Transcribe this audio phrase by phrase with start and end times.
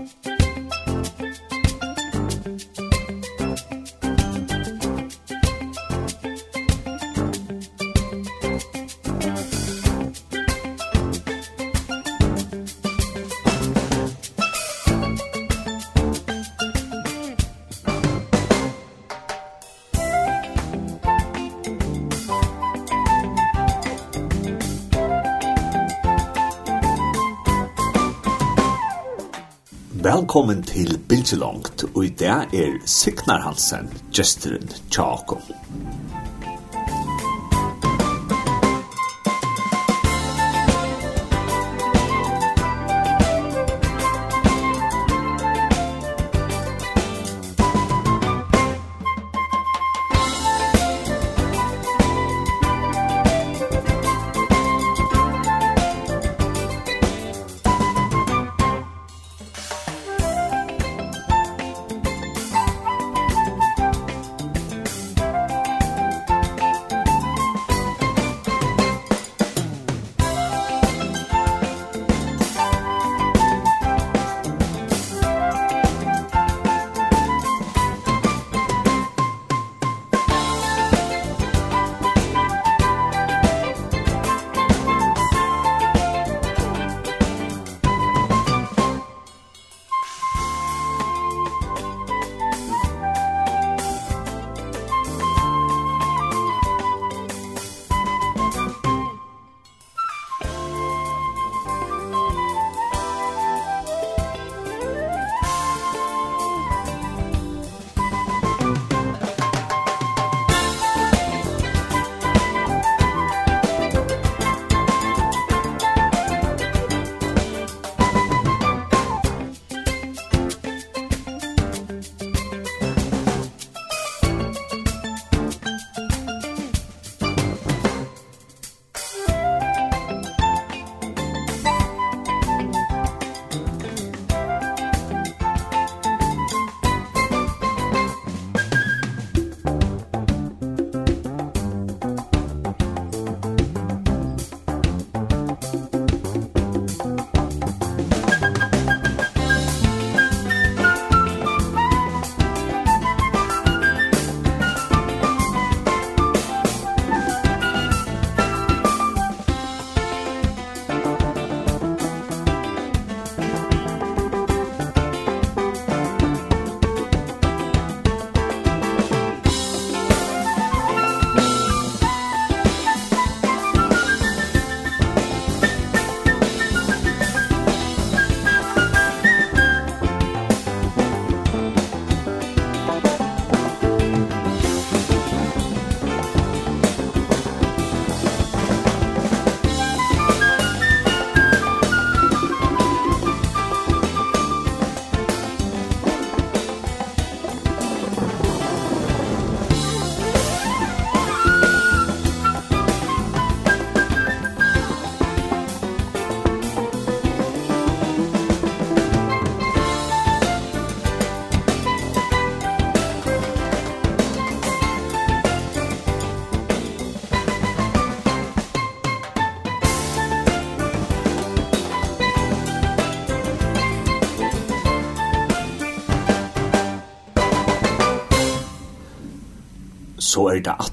[0.00, 0.39] Musik
[30.30, 35.59] velkommen til Bilgelongt, og i dag er Signar Hansen, gesteren Tjakom.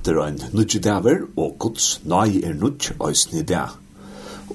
[0.07, 3.65] atter ein nudge daver, og Guds nai er nudge òsne da.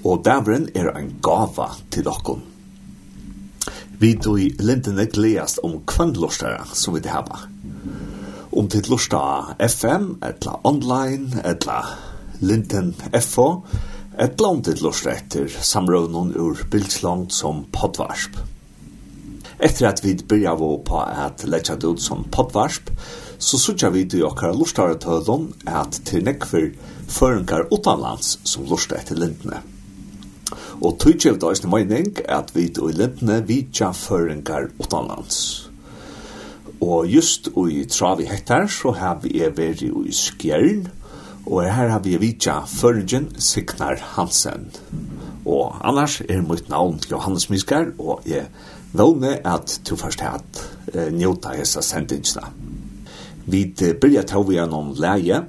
[0.00, 2.40] Og daveren er ein gava til okkon.
[4.00, 7.42] Vi då i lindene gleast om kvandlorstare som vi det hava.
[8.52, 11.82] Om til lorsta FM, etla online, etla
[12.40, 13.64] linden FO,
[14.18, 18.40] etla om til lorsta etter samrøvnun ur bildslangt som podvarsp.
[19.60, 22.88] Etter at vi byrja på at letja det ut som podvarsp,
[23.42, 26.70] så sutja vi i okkara lortare tødon at til nekver
[27.10, 29.58] føringar utanlands som lortar etter lindene.
[30.82, 35.68] Og tøytjev da eisne mening at vi i lindene vidja føringar utanlands.
[36.82, 40.86] Og just i travi hektar så har vi er veri i skjern,
[41.46, 44.70] og her har vi vidja føringen Signar Hansen.
[45.46, 48.46] Og annars er mitt navn Johannes Miskar, og jeg
[48.92, 50.62] vågne at du først hatt
[50.94, 52.50] eh, njóta hessa sendingsna.
[53.46, 55.42] Vi byrja tog vi gjennom leie,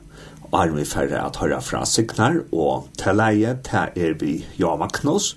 [0.49, 4.81] og er vi færre at høyra fra Signar, og til leie, til er vi Jan
[4.81, 5.33] Magnus,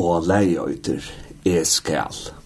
[0.00, 1.04] og leie øyter
[1.44, 2.39] er skal.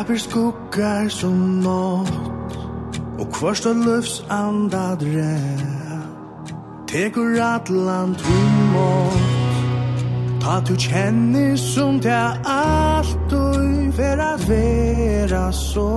[0.00, 2.56] Skaper skuggar som nått
[3.20, 5.36] Og kvarst og løfs anda dre
[6.88, 9.20] Tekur atlan tvimått
[10.40, 12.16] Ta tu kjenner som te
[12.48, 15.92] alt og Fer at vera så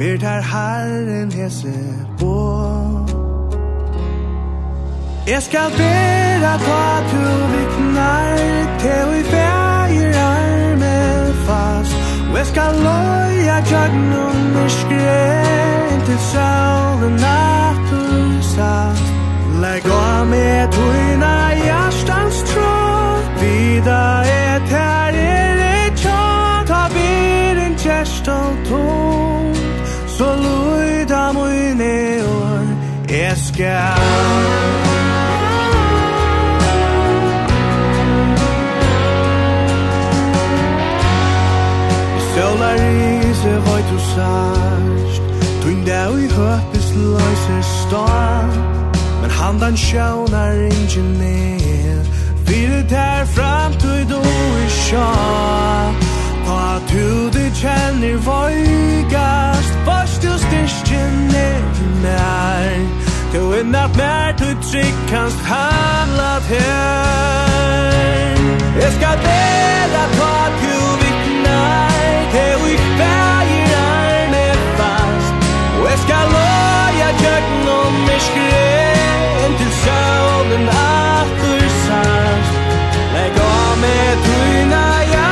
[0.00, 1.76] Ber ter herren hese
[2.16, 2.32] på
[5.28, 8.40] Jeg skal bera ta tu viknar
[8.80, 10.57] Te vi feir
[12.32, 19.06] Veskaloi a jagnum miskrent til sjálven nattusast
[19.62, 22.76] Legg og med tuina hjertans tro
[23.40, 29.54] Vida et her er et tjat Ta bir en kjerst og tom
[30.06, 31.94] Så luida mine
[32.28, 32.66] år
[33.08, 34.87] Jeg skal
[49.48, 52.04] andan sjånar ingen ner.
[52.46, 54.20] Fyrir tær fram til du
[54.64, 55.08] i sjå
[56.46, 57.06] Ta tu
[57.36, 61.60] du kjenner voigast Vars du styrstjen er
[62.04, 62.72] mer
[63.32, 68.32] Tu innat mer tu trygg kanst handlat her.
[68.82, 71.92] Jeg skal dela ta tu viknar
[72.32, 74.46] Te i fægir arme
[74.78, 75.34] fast.
[75.80, 78.47] Og jeg skal loja kjøkken og miskri
[79.88, 82.58] Sjålen at du sørst
[83.14, 85.27] Legg av med tryna jeg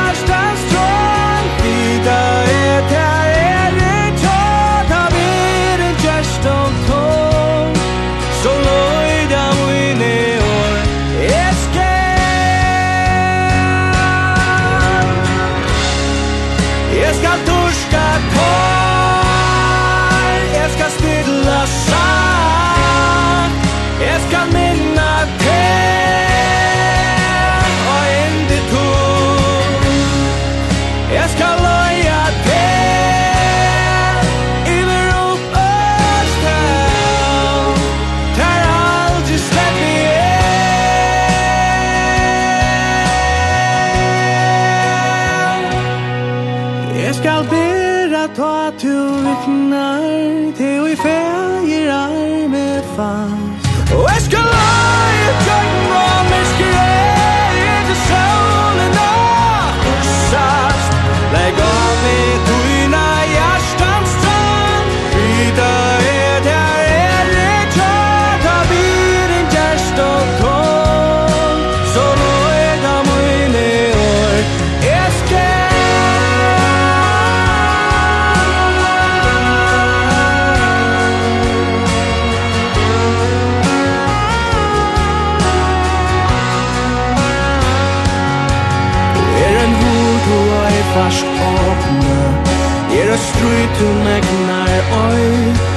[93.37, 95.76] drwy dwi'n egnar oed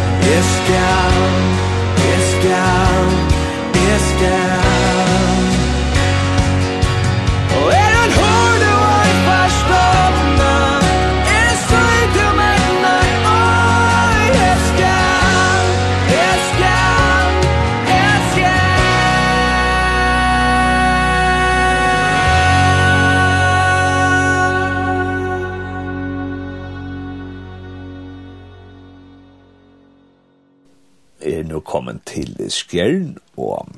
[32.52, 33.68] skjern, og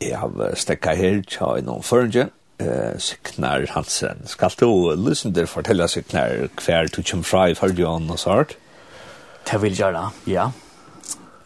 [0.00, 2.30] jeg har stekket her til noen føringen,
[2.62, 4.26] uh, Signar Hansen.
[4.26, 8.56] Skal du lysen til fortelle Signar hver du kommer fra i Fardjøen og sånt?
[9.48, 10.50] Det vil jeg gjøre, ja.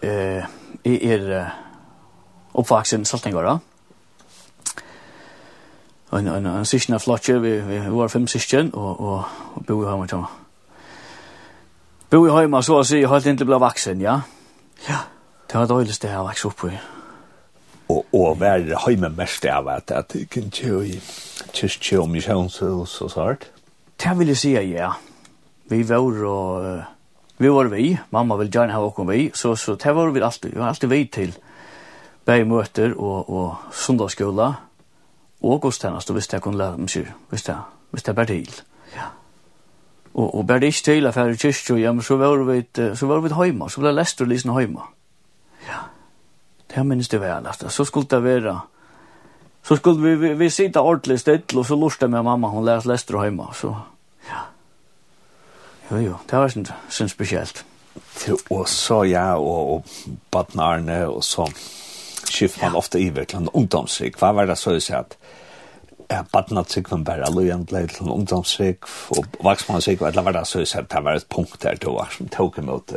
[0.02, 0.42] Eh,
[0.84, 1.50] jeg er uh,
[2.58, 3.60] oppvaksen Saltingård,
[6.12, 9.22] Og en, en, en sysken av flotje, vi, vi var fem sysken, og, og,
[9.56, 10.26] og bo i hjemme til
[12.10, 14.18] Bo i hjemme, så å si, helt inntil ble vaksen, ja.
[14.84, 14.98] Ja.
[15.52, 16.76] Det var dårlig sted jeg vokste opp i.
[17.92, 21.00] Og, og være hjemme mest av at jeg kan kjøre i
[21.52, 23.44] kyrkje og misjonshus og sånt?
[24.00, 24.94] Det vil jeg si, ja.
[25.68, 26.80] Vi var og...
[27.36, 30.54] Vi var vi, mamma vil gjerne ha åkken vi, så, så det var vi alltid.
[30.54, 31.36] Vi var alltid vi til
[32.24, 34.48] bergmøter og, og sundagsskola
[35.42, 37.58] og godstjenest, og hvis jeg kunne lære dem syr, hvis jeg,
[37.90, 38.56] hvis jeg bare til.
[38.96, 39.10] Ja.
[40.14, 42.64] Og, og bare ikke til, for jeg er kyrkje ja, men så var vi,
[42.96, 44.88] så var vi hjemme, så ble jeg lest og lysene hjemme.
[44.88, 45.01] Ja
[46.74, 47.68] Det minns det väl alltså.
[47.68, 48.60] Så skulle det vara.
[49.62, 52.84] Så skulle vi vi, vi sitta ordentligt still och så lustar med mamma hon läs
[52.84, 53.76] läster hemma så
[54.28, 54.40] ja.
[55.90, 57.64] Jo jo, det var sånt synd speciellt.
[58.18, 59.84] Till och så ja och, och
[60.30, 61.48] barnarne och så
[62.32, 62.78] skiftar man ja.
[62.78, 64.20] ofta i verkligen ungdomsrik.
[64.20, 65.16] Vad var det så att säga att
[66.12, 68.84] Ja, badnatsik var bare allujentlei til ungdomsvik
[69.16, 72.10] og vaksmannsvik, og eller var det så jeg det var et punkt der du var
[72.12, 72.92] som tog imot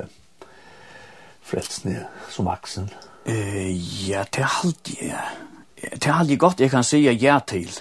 [1.42, 2.90] frelsene som vaksen.
[3.26, 5.22] Eh, ja, det halde ja.
[5.82, 7.80] Det halde jeg godt jeg kan sige ja til.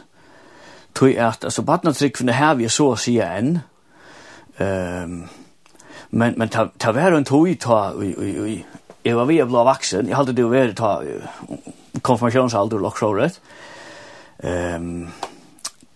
[0.95, 3.59] Tui at, altså, badnatrykkene her vi så å si enn.
[4.61, 5.25] Um,
[6.11, 8.57] men men ta, ta vær en tøy ta, ui, ui, ui.
[9.05, 10.93] Jeg var vi av blå vaksen, jeg halde det jo vær ta
[12.03, 13.41] konfirmasjonsalder og loksåret.
[14.45, 15.11] Um,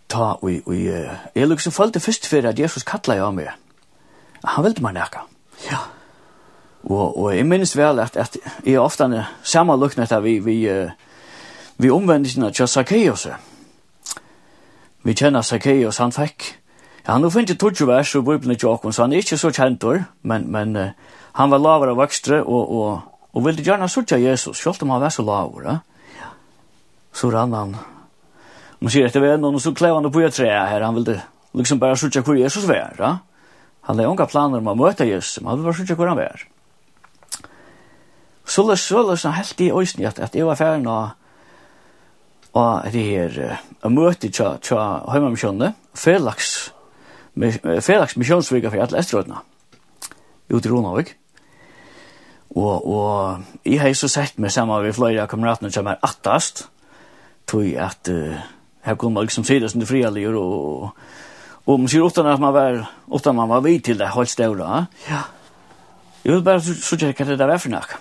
[0.08, 3.54] ta, ui, ui, jeg lukk som følte først fyrir at Jesus kallar jeg av meg.
[4.44, 5.24] Han ville meg nekka.
[5.70, 5.97] Ja, ja
[6.88, 10.56] Og, og jeg minnes vel at, at jeg ofte er sammenluknet at vi, vi,
[11.78, 13.26] vi omvendelsene til Zacchaeus.
[15.04, 16.54] Vi kjenner Zacchaeus, han fikk
[17.08, 19.48] Ja, han finner ikke tog vers og bøyblen i tjokken, så han er ikke så
[19.48, 20.90] kjentor, men, men uh,
[21.38, 22.98] han var lavere vokstre og, og,
[23.32, 25.78] og ville gjerne sørge Jesus, selv om han var så lavere.
[26.18, 26.28] Ja.
[27.16, 27.72] Så rann han,
[28.80, 31.16] man sier etter venn, og så klev han på et tre her, han ville
[31.56, 32.92] liksom bare sørge hvor Jesus var.
[33.00, 33.14] Ja?
[33.88, 36.20] Han hadde unga planer om å møte Jesus, men han ville bare sørge hvor han
[36.20, 36.44] var.
[36.44, 36.57] Ja.
[38.48, 40.96] Så løs, så løs, han helt i øysen at, at jeg var ferdig nå,
[42.56, 44.80] og det her, og møte tja, tja,
[45.12, 46.70] høyma Felix felags,
[47.84, 49.42] felags misjonsvika for alle estrødene,
[50.50, 51.14] ut i Ronavik.
[52.56, 56.68] Og, og jeg har så sett meg sammen med flere av kameratene som er attast,
[57.46, 58.40] tog at uh,
[58.84, 60.90] her kunne man liksom se det som det frialige, og, og,
[61.66, 62.80] og man sier utan at man var,
[63.12, 64.86] utan man var vid til det, holdt støvla.
[65.10, 65.26] ja.
[66.24, 67.98] Jeg vil bare så tjekke hva det der var for noe.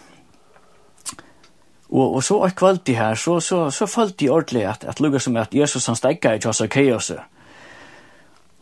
[1.90, 5.22] Og, og så et kvalitet her, så, så, så følte jeg ordentlig at, at lukket
[5.22, 7.12] som at Jesus han stekka i Zacchaeus.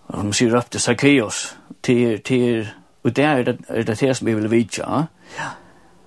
[0.08, 2.68] Og han sier opp til Zacchaeus, til, til,
[3.04, 4.84] og det er det, er det det som jeg vil vite,
[5.38, 5.56] Ja.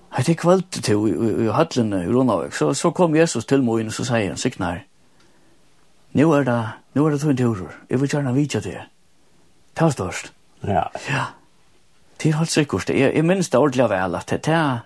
[0.09, 3.61] Hei, det kvöldi til i, i, i Hallene i Ronavik, så, så kom Jesus til
[3.61, 4.79] moen og så sier han, Signar,
[6.17, 6.55] nå er det,
[6.97, 8.79] nå er det tog en turer, jeg vil gjerne vite det.
[9.77, 10.31] Det var størst.
[10.65, 10.87] Ja.
[11.09, 11.25] Ja.
[12.17, 14.79] Det er helt sikkert, jeg, jeg minns det ordentlig vel at det, det er,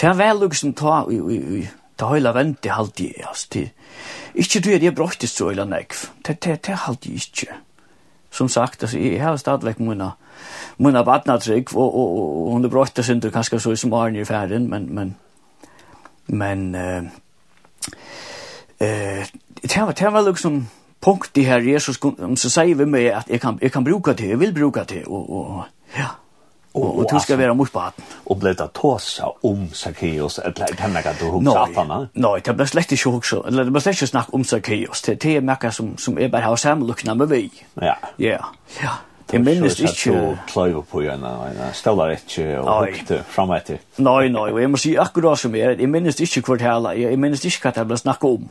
[0.00, 1.62] Det er vel liksom ta i, i, i,
[1.98, 3.64] ta høyla venti haldi, altså, det,
[4.38, 7.56] ikke du er det brottis så eller nekv, det, det, det er haldi ikke.
[8.30, 10.10] Som sagt, altså, jeg har stadigvæk mine,
[10.78, 14.24] mine badnatrygg, og, og, og, og hun er brottis under kanskje så som Arne i
[14.28, 15.16] ferien, men, men,
[16.26, 17.02] men, eh,
[18.80, 19.26] eh,
[19.62, 20.68] det var, det var liksom
[21.00, 21.98] punkt i her Jesus,
[22.36, 25.04] så sier vi meg at jeg kan, jeg kan bruke det, jeg vil bruke det,
[25.06, 25.64] og, og,
[25.96, 26.14] ja,
[26.74, 27.92] og, og, du ska være mot barn.
[28.26, 32.08] Og ble det tåsa om Zacchaeus eller kan jag inte huxa att han.
[32.12, 33.42] Nei, det ble slett ikke huxa.
[33.46, 35.02] Eller det ble slett ikke snakk om Zacchaeus.
[35.02, 37.50] Det det er märker som som är bare har samluckna med vi.
[37.74, 37.94] Ja.
[38.16, 38.38] Ja.
[38.82, 38.90] Ja.
[39.30, 40.36] Det minnes ikke...
[40.72, 41.24] Du på en
[41.72, 43.76] støvler ikke og hukte fram etter.
[43.98, 46.88] Nei, nei, og jeg må si akkurat som jeg, jeg minnes ikke hvor det hele,
[46.88, 48.50] jeg minnes ikke hva det ble snakk om.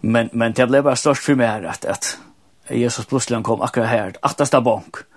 [0.00, 2.18] Men, men det ble bare størst for meg at, at
[2.70, 4.96] Jesus plutselig kom akkurat her, at det er bank.
[4.96, 5.13] Ja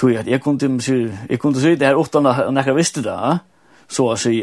[0.00, 0.96] tog at jeg kunne si,
[1.28, 3.18] jeg kunne si det her utan at jeg visste det,
[3.88, 4.40] så å si.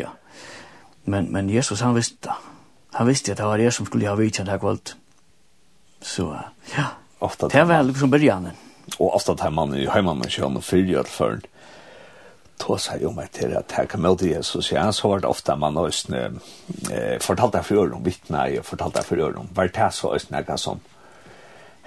[1.08, 2.38] Men, men Jesus, han visste det.
[2.98, 4.96] Han visste at det var det som skulle ha vidtjent det her kvalt.
[6.02, 6.30] Så,
[6.76, 6.94] ja.
[7.20, 8.52] Ofta det var liksom början.
[9.00, 11.40] Og ofta det her mannen i heimannen kjønn og fyrjør før
[12.62, 14.72] tog seg om meg til at her kan møte Jesus.
[14.72, 16.24] Ja, så var det ofta man østene
[16.92, 19.50] eh, fortalte jeg for dem om vittne, jeg fortalte jeg for øren om.
[19.56, 20.82] Var det så østene jeg som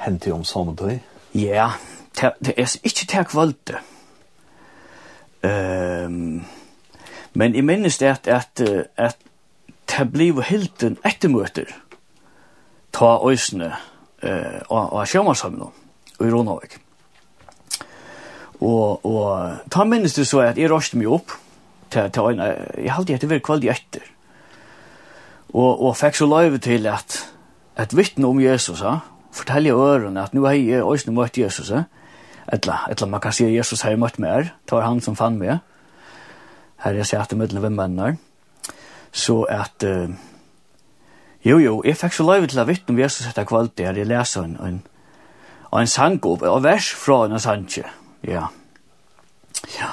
[0.05, 1.01] hendte om sånne tog?
[1.35, 1.73] Ja,
[2.21, 3.77] det er ikke til kvalitet.
[5.45, 6.45] Um,
[7.33, 8.61] men jeg minnes det at at
[8.97, 9.17] at
[9.91, 11.65] det blir helt en ettermøter
[12.93, 13.73] ta øysene
[14.23, 15.73] uh, og og sjømannshamn og
[16.21, 16.79] i Ronavik.
[18.61, 21.33] Og og ta minnes det så at jeg røste meg opp
[21.91, 22.57] til til øyne.
[22.79, 24.05] jeg halte etter hver kvalitet etter.
[25.55, 27.33] Og og fikk så løyve til at
[27.79, 28.99] et vittne om Jesus, ja,
[29.33, 31.85] fortelje ørene at nå har jeg øysene møtt Jesus, ja.
[32.53, 34.55] Etla, etla man kan säga Jesus har ju mött mer.
[34.67, 35.59] Tar han som fann med.
[36.77, 38.17] Här är jag att medlen vem männar.
[39.13, 40.11] Så att uh,
[41.43, 44.09] jo jo, jag fikk så lov til å vite om Jesus etter kvalitet, där jag
[44.09, 44.81] läser en en
[45.73, 47.85] en sangkop och vers från en sanche.
[48.21, 48.49] Ja.
[49.79, 49.89] Ja.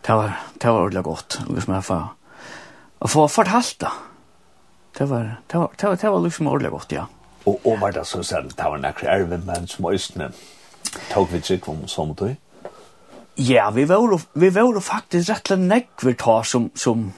[0.00, 1.40] Det var det var ordentlig gott.
[1.48, 2.06] Liksom jag får
[2.98, 3.92] och få fortalta.
[4.98, 7.06] Det var det var det var, det var liksom ordentlig gott, ja.
[7.44, 10.32] Och och var det så selv, det var nekker ärven men som østene,
[11.12, 12.34] Tog vi trygg om som du?
[13.34, 17.12] Ja, vi var, vi var faktisk rett og nekk vi tar som, som,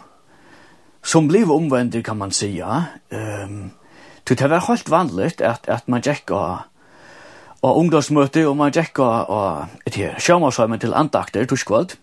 [1.02, 2.85] som blev omvender, kan man säga.
[3.11, 3.71] Um,
[4.25, 6.59] det var helt vanligt att, att man gick och
[7.64, 11.97] og ungdomsmøte, og man gikk og, og et her, sjømarsøymen til andakter, torskvald.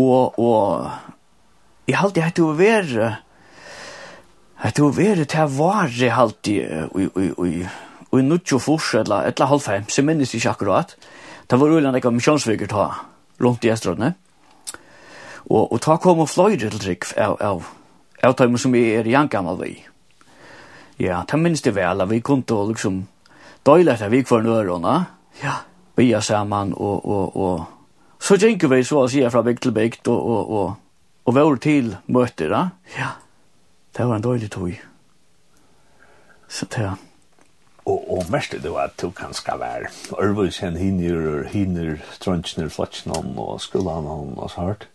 [0.00, 0.88] Og, og
[1.88, 3.18] jeg halte at du var,
[4.60, 6.60] at du var til å vare halte i,
[7.04, 7.66] i, i, i
[8.10, 10.96] og i nuttjo furs, eller halv fem så minnes ikke akkurat.
[11.50, 12.88] Det var ulan ekka misjonsviker ta,
[13.40, 14.14] rundt i Estrådene.
[15.50, 17.64] Og, og ta kom og fløyre til trygg av, av,
[18.22, 19.72] av tøyme som vi er i jankamma vi.
[21.00, 23.00] Ja, ta minnes det vel, vi kunne liksom
[23.66, 24.94] døyla etter vi kvar nøyrona,
[25.40, 25.56] ja,
[25.96, 27.64] vi er saman, og, og, og,
[28.20, 31.60] så gjenker vi så å si fra bygd til bygd, og, og, og, og vår
[31.64, 32.62] til møter, da.
[32.98, 33.14] ja,
[33.96, 34.74] det var en døylig tøy.
[36.50, 36.90] Så det
[37.90, 39.90] og og mest det var to kan skal være
[40.22, 44.88] Ørvus hen hinner hinner strunchner flatchnon og skolan han og så hart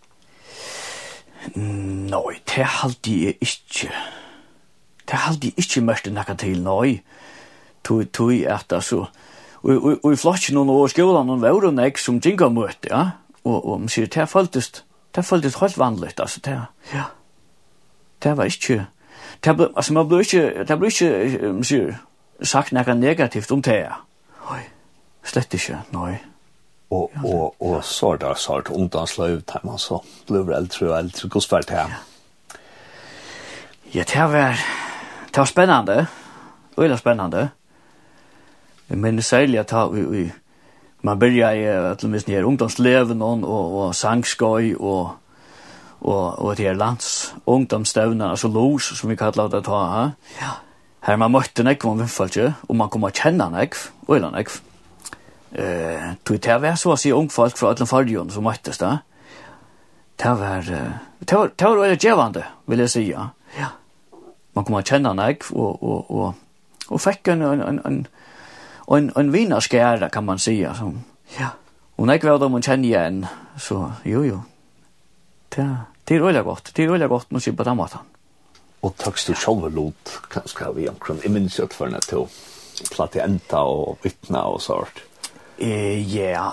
[1.56, 3.92] Nei, det haldi jeg ikke.
[5.06, 7.02] Det haldi jeg ikke mest enn til, nei.
[7.86, 9.06] Tui, tui, at altså.
[9.66, 13.04] Og i flotjen og skolan og vore og nek som ginga møte, ja.
[13.44, 14.72] Og, og man sier, det føltes,
[15.16, 16.58] det føltes helt vanligt, altså, det,
[16.94, 17.04] ja.
[18.24, 18.86] Det var ikke,
[19.44, 21.10] det ble, altså, man ble ikke, det ble ikke,
[21.54, 21.96] man sier,
[22.44, 23.84] sagt noe negativt om det.
[24.52, 24.62] Oi,
[25.24, 26.18] slett ikke, nei.
[26.94, 31.00] Og, og, og så er det så sart ungdomsløy, der man så blir eldre og
[31.00, 31.96] eldre, hvordan var det her?
[33.94, 34.60] Ja, det var,
[35.28, 36.08] det var spennende,
[36.78, 37.50] veldig spennende.
[38.90, 40.32] Jeg mener særlig at vi, vi
[41.06, 45.16] man börjar i att minst ner ungdomsleven og, og, og sangskøy og
[46.02, 50.10] og og det er lands ungdomsstävnan altså los som vi kallar det ta ha.
[50.42, 50.52] Ja.
[51.06, 54.56] Her man møtte nekv om vinnfalkje, og man kom å kjenne nekv, og eller nekv.
[55.56, 58.98] Eh, tog det var så å si ungfolk fra alle fargen som møttes da.
[60.18, 63.28] Det var, uh, det var, det var veldig djevande, vil jeg si, ja.
[63.60, 63.70] ja.
[64.56, 68.00] Man kom å kjenne nekv, og, og, og, og fikk en, en, en, en,
[68.96, 70.98] en, en vinarskjære, kan man si, som,
[71.36, 71.52] ja.
[72.00, 73.22] Og nekv var det man kjenner igjen,
[73.60, 74.42] så jo, jo.
[75.54, 75.68] Det,
[76.08, 78.15] det er veldig godt, det er veldig godt, må si på den måten
[78.82, 82.28] og takk du sjálfur lot kanskje vi omkring i minns jo for natt to
[82.92, 85.04] platte enta og vittna og sånt.
[85.58, 86.52] Eh ja,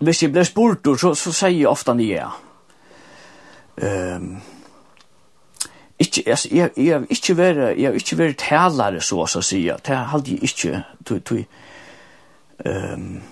[0.00, 2.10] hvis jeg blir spurt så så sier jeg ofte nei.
[2.10, 2.30] Ja.
[3.82, 4.42] Um,
[5.98, 9.60] Ikke, altså, jeg, jeg har ikke vært, jeg har ikke vært talare, så å si,
[9.86, 11.44] det har jeg ikke, tog, tog,
[12.66, 13.22] um,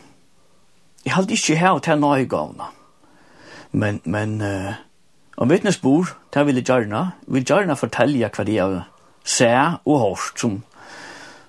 [1.04, 2.68] jeg har ikke hatt til nøygavna,
[3.72, 4.78] men, men, uh,
[5.42, 7.00] Og vittnesbord, det vil jeg gjerne.
[7.34, 8.74] Vil gjerne fortelle hva de har
[9.26, 10.58] sett og hørt som,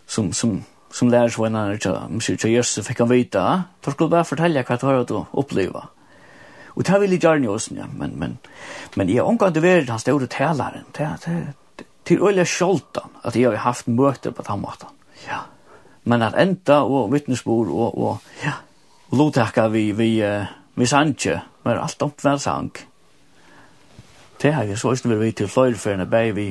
[0.09, 0.55] som, som,
[0.89, 3.43] som lærer seg lærersvenner til, sier til Jesus, fikk han vite.
[3.85, 5.83] Da skulle bare fortelle hva det var å oppleve.
[6.73, 7.85] Og det vil jeg gjerne også, ja.
[7.93, 8.39] men, men,
[8.97, 10.87] men jeg omgår til verden hans store taleren.
[10.97, 14.89] Det, det, til øyelig skjolten at jeg har haft møter på den måten.
[15.27, 15.43] Ja.
[16.09, 18.55] Men at enda og vittnesbord og, og ja,
[19.11, 20.41] og lotakka vi, vi, vi,
[20.81, 22.73] vi sanje, men alt opp hver sang
[24.43, 26.47] det har vi så ikke vært til flere ferne bæg vi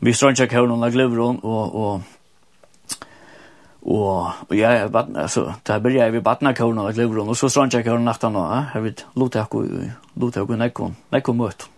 [0.00, 2.02] vi strønner ikke høyne og gløver og og og
[4.48, 7.78] og jeg vatn altså da blir jeg vi vatna kona og gløver og så strønner
[7.78, 11.68] ikke høyne natten og jeg vi lute jeg lute jeg nekkon nekkon møt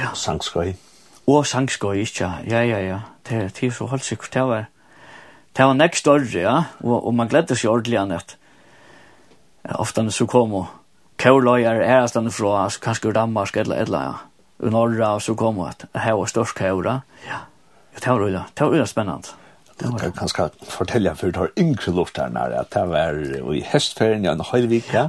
[0.00, 0.74] ja sangskøy
[1.26, 3.00] og sangskøy ikke ja ja ja.
[3.28, 4.64] Det er så helt sikkert det var
[5.56, 8.36] det var nekst større ja og, og man gledde seg ordentlig an annet
[9.74, 10.66] ofte så kom og
[11.18, 14.12] kårløyer er avstande fra, altså kanskje Danmark eller eller ja.
[14.58, 17.00] Ur Norra, og så kom hun at her var størst kåra.
[17.26, 17.44] Ja,
[17.94, 18.44] det var rullet.
[18.54, 19.34] Det var rullet spennende.
[19.80, 23.18] Det kan kanskje fortelle for det har yngre luft her nær, at det var
[23.52, 25.08] i hestferien i en høyvik, ja.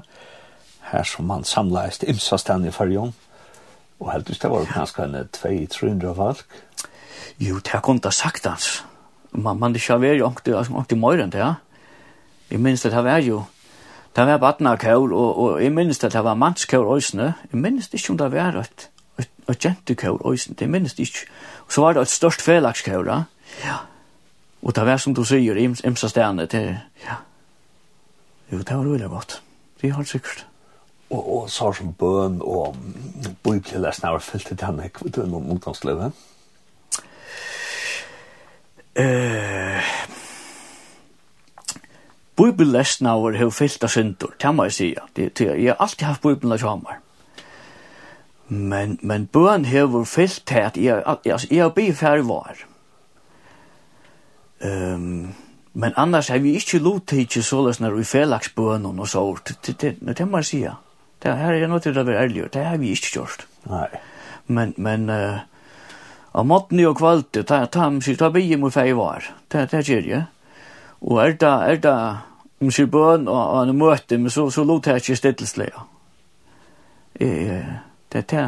[0.92, 3.14] her som man samlet imsa stand i fargen.
[4.00, 6.44] Og heldigvis det var kanskje en 200-300 valg.
[7.40, 8.84] Jo, det har kommet ha sagt, altså.
[9.32, 10.32] Man, man, det har vært jo
[10.82, 11.54] ikke mye enn det, ja.
[12.52, 13.44] Jeg minns det var vært jo
[14.18, 17.34] Det var badna badnarkår, og, og jeg minnes at det var mannskår òsne.
[17.52, 18.88] Jeg minnes ikke om det var et,
[19.22, 21.28] et, et jentekår òsne, det minnes ikke.
[21.68, 23.12] Og så var det et størst felagskår,
[23.62, 23.76] ja.
[24.62, 26.64] Og det var som du sier, ims, imsa stedene, det,
[27.06, 27.20] ja.
[28.52, 29.42] Jo, det var veldig godt.
[29.82, 30.48] Det er helt sikkert.
[31.10, 32.76] Og, og så som bøn og
[33.44, 36.26] bøykelesen har fyllt til denne, vet du, noen ungdomslivet?
[38.98, 39.78] Eh...
[39.78, 40.17] Uh,
[42.38, 45.04] Bibellesnaver har fyllt av syndur, det må jeg sige.
[45.16, 47.00] Det, det, jeg har alltid haft Bibelen av sjamar.
[48.48, 52.62] Men, men bøn har fyllt til at jeg, altså, jeg har blitt færre var.
[54.62, 55.34] Um,
[55.74, 59.26] men annars har vi ikke lov til ikke så løsner vi felaks bønnen og så.
[59.48, 60.78] Det, det, det, det må jeg sige.
[61.24, 63.48] Det her er noe til å være ærlig, det har vi ikke gjort.
[63.70, 63.90] Nei.
[64.48, 65.42] Men, men, uh,
[66.38, 70.02] av måten og kvalitet, ta, ta, ta, ta, ta, ta, ta, ta, ta, ta, ta,
[70.06, 70.26] ta,
[71.02, 71.98] Og er det, er det,
[72.62, 75.70] om sier bøn og, og en møte, men så, så lot jeg ikke stilleslig.
[77.20, 77.74] Eh,
[78.14, 78.48] det er det.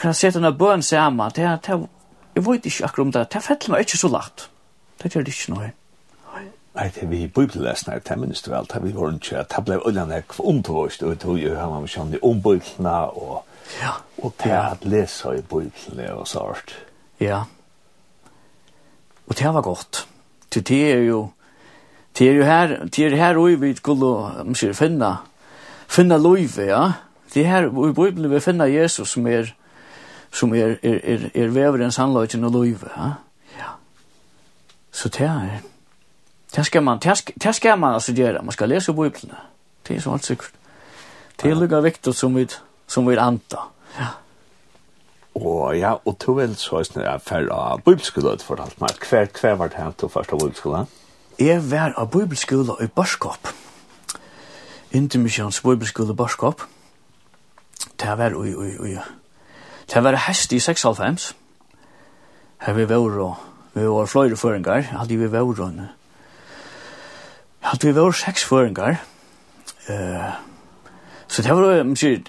[0.00, 1.88] kan se denne bøn sammen, det er det,
[2.34, 4.48] jeg vet ikke akkurat om det, det fettel meg ikke så lagt.
[5.02, 5.72] Det gjør det ikke noe.
[6.72, 10.22] Nei, det vi bibelesnar, det minnes du vel, det vi var ikke, det ble øyne
[10.24, 13.42] kv omtvost, og det var jo han man kjent om bibelene, og,
[13.82, 13.90] ja.
[14.22, 16.72] og det at lese i bibelene og sånt.
[17.20, 17.42] Ja.
[19.26, 20.06] Og det var godt.
[20.50, 21.28] Til Det er jo,
[22.18, 24.06] Det er jo her, det er her vi skulle,
[24.40, 25.16] om sier, finne,
[25.88, 26.84] finne løyve, ja.
[27.34, 29.54] Det er her i Bibelen vi finner Jesus som er,
[30.30, 33.12] som er, er, er, er vever en og løyve, ja.
[33.58, 33.72] ja.
[34.90, 35.62] Så det er,
[36.56, 39.36] det skal man, det skal, det skal man altså gjøre, man skal lese Bibelen,
[39.88, 40.52] det er så alt sikkert.
[41.42, 42.46] Det er lukka viktig som vi,
[42.86, 44.06] som vi anta, ja.
[45.34, 48.90] Og ja, og to vel så er det for færre bibelskolen fortalt meg.
[49.08, 50.84] Hver, hver var det her til første bibelskolen?
[50.84, 51.01] Ja.
[51.38, 53.48] Jeg var av bibelskolen i Borskop.
[54.92, 56.62] Intermissions bibelskolen i Borskop.
[58.00, 58.98] Det var ui, ui, ui.
[59.94, 61.34] Det var hest i 96.
[62.58, 63.36] Her vi var og
[63.74, 64.80] vi var fløyre føringar.
[64.80, 65.72] Hadde vi var og
[67.60, 69.00] Hadde vi var seks føringar.
[69.88, 70.32] Uh,
[71.28, 72.24] så det var, mykje,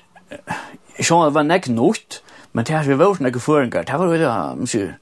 [0.97, 2.21] jeg sjå, det var nek nøyt,
[2.53, 3.83] men det var nek føringar.
[3.83, 4.95] Det var, sier,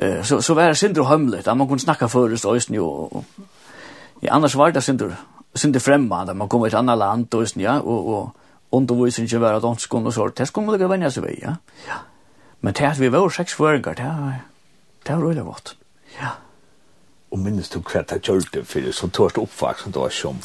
[0.00, 2.70] Eh så så var det synd och hemligt att man kunde snacka förrest och just
[2.70, 3.24] nu och
[4.20, 5.16] ja annars var det synd
[5.54, 8.30] synd främmande man kommer i ett annat land och just nu ja och och
[8.70, 11.56] undervisning ju vara att de skulle och så det skulle det vänja sig vid ja.
[11.88, 11.94] Ja.
[12.60, 14.34] Men det vi var sex förringar det
[15.02, 15.76] det var roligt vart.
[16.20, 16.28] Ja.
[17.28, 20.38] Och minst du kvätta gjorde för det så torst uppvaxen då som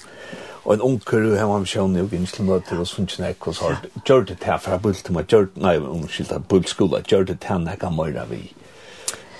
[0.65, 3.77] Og en onkel her var sjón og ginn møte og sunn snakk og så har
[4.05, 7.43] gjorde det her fra bult til meg gjorde nei unnskyld at bult skola gjorde det
[7.43, 8.55] her nekka møyra vi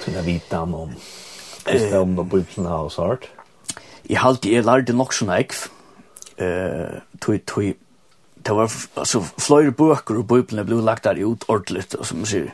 [0.06, 0.94] sånne vitan om
[1.66, 3.30] kristendommen og bibelen og så hardt?
[4.06, 5.66] Jeg halte, jeg lærte nok sånn ekv.
[6.36, 7.74] Tui, tui,
[8.46, 12.52] det var, altså, flere bøker og bibelen ble lagt der ut ordentligt, og som sier,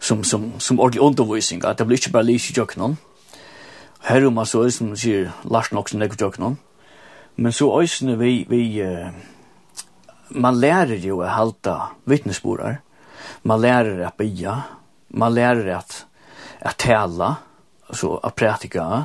[0.00, 2.96] som, som, som ordentlig undervisning, at det blir ikke bare lyst i jøkken
[4.04, 6.56] Her om man så, som sier, Lars nok sånn ekv jøkken
[7.36, 9.10] Men så øysene vi, vi, uh,
[10.30, 12.80] man lærer jo å halte vittnesborer,
[13.42, 14.62] man lærer å bia,
[15.10, 16.04] man lærer at
[16.64, 17.36] att tala
[17.90, 19.04] så att praktika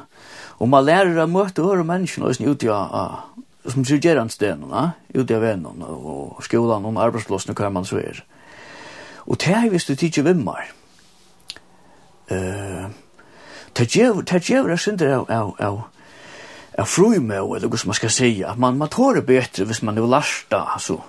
[0.60, 3.24] och man lär sig möta höra människor och ut ja
[3.66, 8.24] som suggerans den va ut av vännen och skolan och arbetsplatsen kan man så är
[9.16, 10.72] och det är visst tycker vem vimmar
[12.28, 12.88] eh
[13.74, 15.82] det ger det ger det synd av av av
[16.78, 19.96] av frumö eller vad man ska säga att man man tar det bättre hvis man
[19.96, 21.02] nu lasta alltså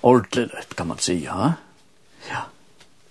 [0.00, 1.54] ordentligt kan man säga
[2.30, 2.40] ja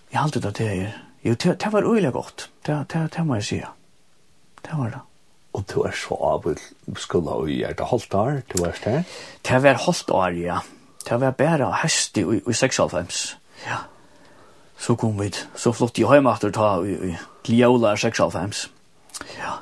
[0.10, 2.50] jag har alltid det här Jo, det var øyelig godt.
[2.66, 3.62] Det må jeg si.
[4.64, 5.04] Det var det.
[5.54, 6.60] Og du er så avvill
[7.02, 9.04] skulle og er det halvt år, du er det?
[9.48, 10.60] Det var halvt år, ja.
[11.10, 13.38] Det var bare hest i, i 96.
[13.66, 13.78] Ja.
[14.78, 18.70] Så kom vi, så flott i heimater ta i, i Gliola 96.
[19.38, 19.58] Ja.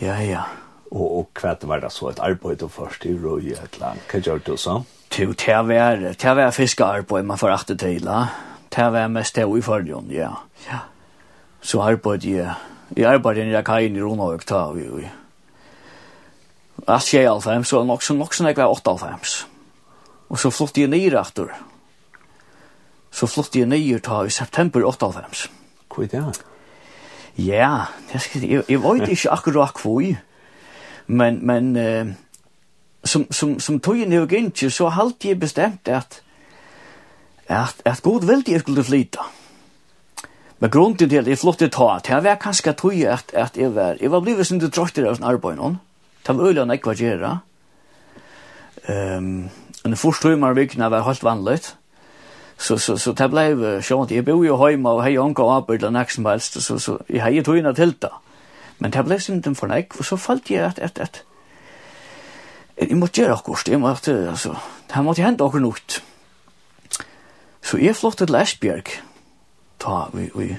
[0.00, 0.42] Ja, ja.
[0.90, 4.12] Og, og hva var det så et arbeid du først i Røy et eller annet?
[4.12, 4.82] Hva gjør du så?
[5.16, 8.26] Det var, det var fiskearbeid man får akte til, ja
[8.76, 10.32] det var mest det i förrjun, ja.
[10.68, 10.78] ja.
[11.60, 12.54] Så arbeidde jeg,
[12.96, 15.00] jeg arbeidde jeg kajen i Ronavøk, ta vi jo.
[16.86, 19.46] Alt tjej alfem, så nok så nok sånn jeg var åtta alfheims.
[20.28, 21.54] Og så flyttet jeg nye reaktor.
[23.10, 25.46] Så flyttet jeg nye ta i september åtta alfheims.
[25.88, 26.44] Hvor er det?
[27.36, 30.04] Ja, jeg, jeg, jeg vet ikke akkurat hvor.
[31.06, 32.12] Men, men uh,
[33.04, 36.20] som, som, som tog inn i nødvendig, så halte jeg bestemt at
[37.48, 39.26] at, at god vildi jeg skulle flyta.
[40.58, 43.96] Men grunden til at jeg flyttet ta, det var kanskje tog at, at jeg var,
[44.00, 45.80] jeg var blivet sin drøtter av sin arbeid noen.
[46.26, 47.38] Det var øyla nekva gjerra.
[48.88, 49.50] Um,
[49.84, 51.60] en forstrøymar vikna var helt vanlig,
[52.58, 53.50] Så, så, så det blei
[53.84, 56.78] sjånt, jeg bor jo hjemme og hei onka og arbeid og nek som helst, så,
[56.80, 58.10] så jeg hei tog inn til det.
[58.78, 61.22] Men det blei sin for nek, og så falt jeg at, at, at,
[62.80, 64.54] jeg måtte gjøre akkurat, jeg måtte, altså,
[64.88, 66.00] det måtte hente akkurat noe.
[67.66, 68.90] Så jeg flyttet til Esbjerg,
[69.82, 70.52] ta vi, vi,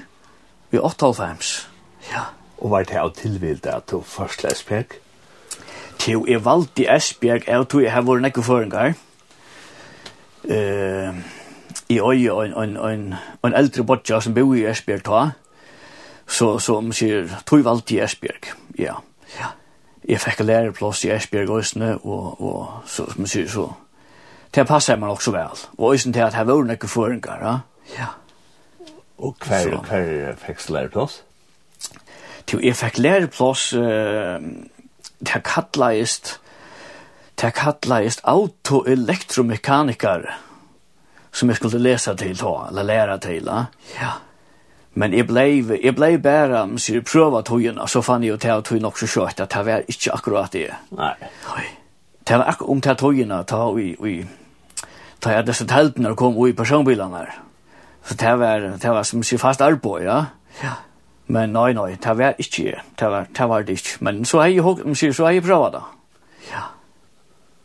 [0.70, 1.68] vi 8,5.
[2.10, 2.26] Ja.
[2.58, 4.98] Og var det av tilvild at du først til Esbjerg?
[5.98, 8.92] Til jeg valgte Esbjerg, jeg tror jeg har vært nekker føringer.
[10.44, 11.16] Uh,
[11.88, 13.08] I øye og en, en, en,
[13.44, 15.24] en eldre bodja som bor i Esbjerg ta,
[16.28, 19.00] så, så man sier, tog valgte i Esbjerg, ja.
[19.38, 19.54] ja.
[20.08, 23.70] Jeg fikk læreplass i Esbjerg også, og, og så, som man sier, så,
[24.50, 25.48] Det passer man också väl.
[25.78, 27.60] Och isen til at här var några föringar, ja.
[27.98, 28.06] Ja.
[29.16, 31.22] Och kvar hver fikk læreplass?
[32.52, 34.38] Jo, jeg fikk læreplass uh,
[35.20, 36.40] det kattleist
[37.40, 40.38] det kattleist autoelektromekaniker
[41.32, 43.64] som jeg skulle lese til, då eller lære til, ja.
[44.00, 44.10] Ja.
[44.98, 45.42] Men jeg ble,
[45.84, 49.06] jeg ble bare, om jeg prøver togene, så fann jeg jo til at togene også
[49.06, 50.70] kjørt, at det var ikke akkurat det.
[50.90, 51.12] Nei.
[51.20, 51.66] Nei.
[52.28, 54.14] Det var akkurat om til togene, ta i, i,
[55.18, 57.26] ta jag dessa tälten kom och i personbilarna.
[58.04, 60.26] Så det var det var som sig fast arbete, ja.
[60.62, 60.72] Ja.
[61.26, 62.82] Men nej nej, det var inte.
[62.94, 63.90] Det var det var det inte.
[63.98, 65.82] Men så har jag hugg så har jag provat det.
[66.52, 66.62] Ja.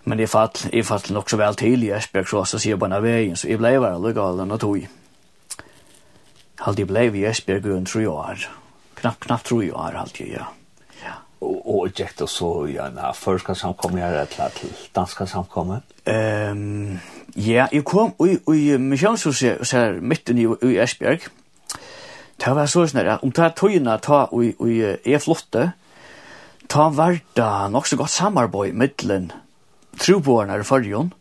[0.04, 2.88] Men det fall i fall nog så väl till i Esbjerg så så ser på
[2.88, 4.88] när vägen så i blev det lokal den och tog.
[6.56, 8.50] Halt i blev i Esbjerg under 3 år.
[8.94, 10.30] Knapp knapp 3 år halt jag.
[10.30, 10.48] Ja
[11.44, 15.82] och jag då så ja na första samkomma her till till danska samkomma.
[16.06, 17.00] Ehm
[17.34, 21.20] ja, i kom oi i missionshuset så här mitt i Esbjerg.
[22.38, 24.70] Det var så snär om ta tojna ta oi och
[25.04, 25.72] är flotte.
[26.68, 29.30] Ta varta nok så gott samarbete trubornar
[30.00, 31.14] troboarna i förjon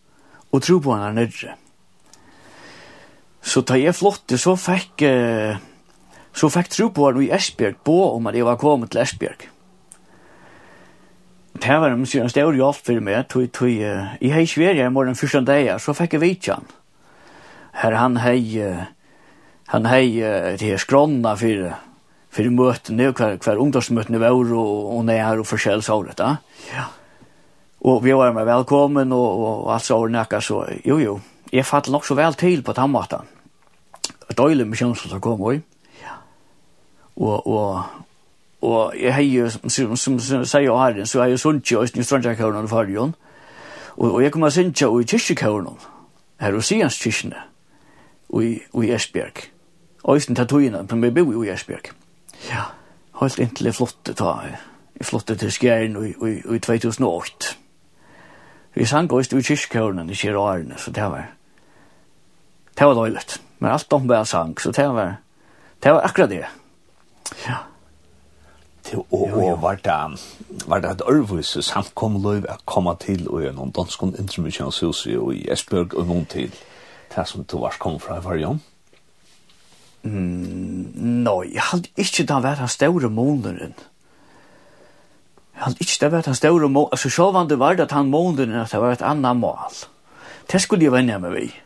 [0.51, 1.55] och troboarna nere.
[3.43, 5.03] Så ta er flotte så fick
[6.35, 9.52] så fick trubornar i Esbjerg på om at det var kommet til Esbjerg.
[11.53, 15.19] Det var en stor stor hjelp for meg, tog, tog, i hei sverige i morgen
[15.19, 16.57] første dag, så fikk jeg vite.
[17.83, 18.41] Her han hei,
[19.69, 21.69] han hei det her skrona for,
[22.33, 26.37] for møtene, hver, hver ungdomsmøtene var, og, og nær og forskjell forskjellsåret, da.
[26.73, 26.88] Ja.
[27.85, 31.21] Og vi var med velkommen, og, og alt så året så, jo, jo,
[31.53, 33.29] jeg fatt nok så vel til på tannmaten.
[34.33, 35.59] Døylig misjon som kom, oi.
[36.01, 36.17] Ja.
[37.17, 38.02] Og, og
[38.62, 41.96] Og jeg har jo, som, som, som sier jo herren, så er jeg sunnkje og
[41.98, 43.14] i strandjakøren og fargen.
[43.96, 45.66] Og, og jeg kommer sunnkje og i kyrkjekøren,
[46.40, 47.42] her og sians kyrkjene,
[48.31, 48.53] og i,
[48.85, 49.42] i Esbjerg.
[50.05, 51.90] Og i sin tatoina, men vi bor i Esbjerg.
[52.51, 52.68] Ja,
[53.20, 54.37] helt inntil jeg flottet ta,
[54.98, 57.57] jeg flottet til Skjern i, i, i 2008.
[58.79, 61.27] Vi sang også i kyrkjekøren i kyrkjekøren, så det var,
[62.79, 63.40] det var døylet.
[63.59, 65.18] Men alt om bare sang, så det var,
[65.83, 66.46] det var akkurat det.
[67.48, 67.59] Ja
[68.85, 70.21] til og var det
[70.66, 75.95] var det et ørvus samkomløyv å komme til og gjennom danskon intermisjonshus og i Esbjørg
[75.95, 76.53] og noen til
[77.14, 78.61] det som du var kom fra i varjon?
[80.03, 80.92] Mm,
[81.23, 83.75] Nei, jeg hadde ikke da vært den store måneden.
[85.55, 86.97] Jeg hadde ikke da vært den store måneden.
[86.97, 89.77] Altså, så var det var det den måneden at det var et annet mål.
[90.51, 91.61] Det skulle jeg vende meg ved.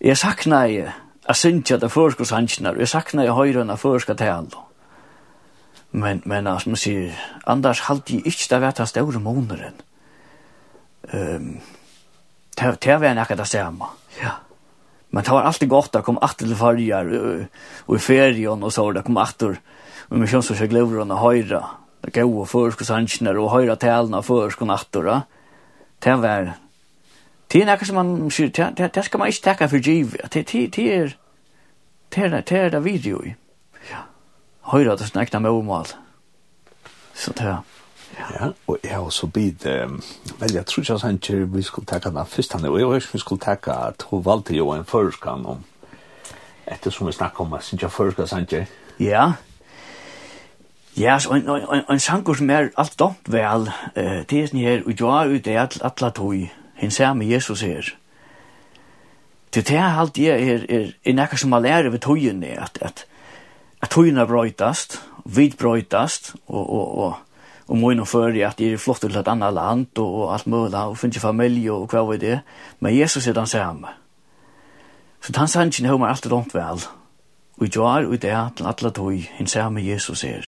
[0.00, 0.92] Jeg sakna jeg,
[1.28, 4.52] jeg synes ikke at det førskos hansjene, jeg sakna jeg høyre enn jeg førskos talen.
[5.96, 7.12] Men, men altså, man sier,
[7.48, 9.78] anders halte jeg ikke det vært av større måneren.
[11.08, 11.54] Um,
[12.58, 13.88] det, det var nekka det samme.
[14.20, 14.34] Ja.
[15.10, 17.08] Men det var alltid godt, det kom alltid til farger,
[17.86, 19.56] og i ferien og så, det kom alltid,
[20.10, 21.62] og vi kjønns og seg lever og høyre,
[22.04, 25.10] det gav og først og hanskner, og høyre talene først og førskos natter,
[26.04, 26.52] det var,
[27.52, 30.28] det er nekka som man sier, det, det, det skal man ikke takke for givet,
[30.34, 31.16] det, det, det er,
[32.12, 33.36] det er det, det er det video i
[34.72, 35.86] høyre til sin om mål.
[37.14, 37.64] Så det er.
[38.16, 40.02] Ja, og jeg har også blitt, um,
[40.40, 43.18] vel, jeg tror ikke at vi skulle takke den første, og jeg vet ikke vi
[43.18, 43.72] skulle takke
[44.10, 45.64] hun valgte jo en førskan om,
[46.66, 48.54] ettersom vi snakker om, jeg synes jeg førskan, sant
[49.00, 49.32] Ja,
[50.96, 53.66] Ja, så en, en, en sanker som er alt domt vel,
[54.00, 56.46] eh, det er sånn her, og jo er ute i alle tog,
[56.80, 57.90] hinn ser med Jesus her.
[59.52, 62.54] Til det er alt det er, er, er, er nekka som man lærer ved togene,
[62.56, 63.04] at, at
[63.82, 67.14] at tøyna brøytast, vid brøytast, og, og, og,
[67.68, 70.74] og må innom at jeg er flott til et annet land, og, og alt mulig,
[70.74, 72.40] og finnes familie, og hva var det,
[72.80, 73.92] men Jesus er den samme.
[75.20, 76.86] Så den sannsyn har man alltid rundt vel,
[77.58, 80.45] og i jar, og i det, at alle tøy, en samme Jesus er.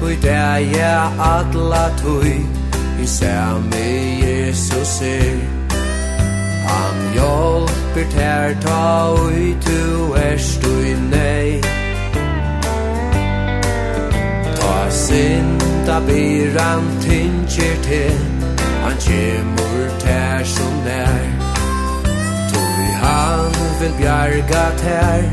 [0.00, 2.46] Hoy i dag ja atla tui
[3.02, 3.80] I samme
[4.24, 5.36] Jesus er
[6.68, 11.60] Han hjelper ter ta ui tu erst ui nei
[14.56, 18.18] Ta sinda biran tinger til
[18.82, 20.96] Han kjemur ter som Tu
[22.56, 25.24] Tøy han vil bjarga ter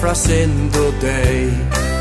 [0.00, 1.93] Fra sind og deg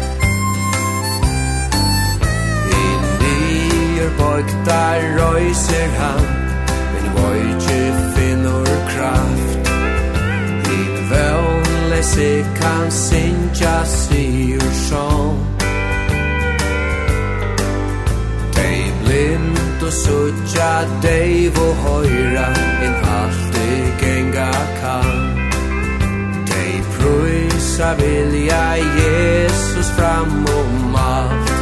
[4.24, 4.84] bøkta
[5.18, 6.26] røyser han
[6.94, 7.80] Men vøytje
[8.16, 9.72] finnur kraft.
[10.68, 15.42] Hit vønlese kan sinja sigur sjån
[18.58, 20.74] Dei blind og sutja
[21.06, 22.50] dei vo høyra
[22.86, 23.68] En halte
[24.04, 25.12] genga kan.
[26.52, 28.66] Dei prøysa vilja
[29.00, 31.53] Jesus fram om alt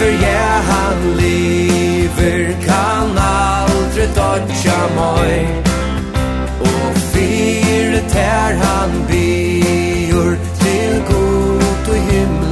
[0.00, 5.46] lever, ja, han lever Kan aldri dodja moi
[6.60, 12.49] Og fyre tær han biur Til god og himmel.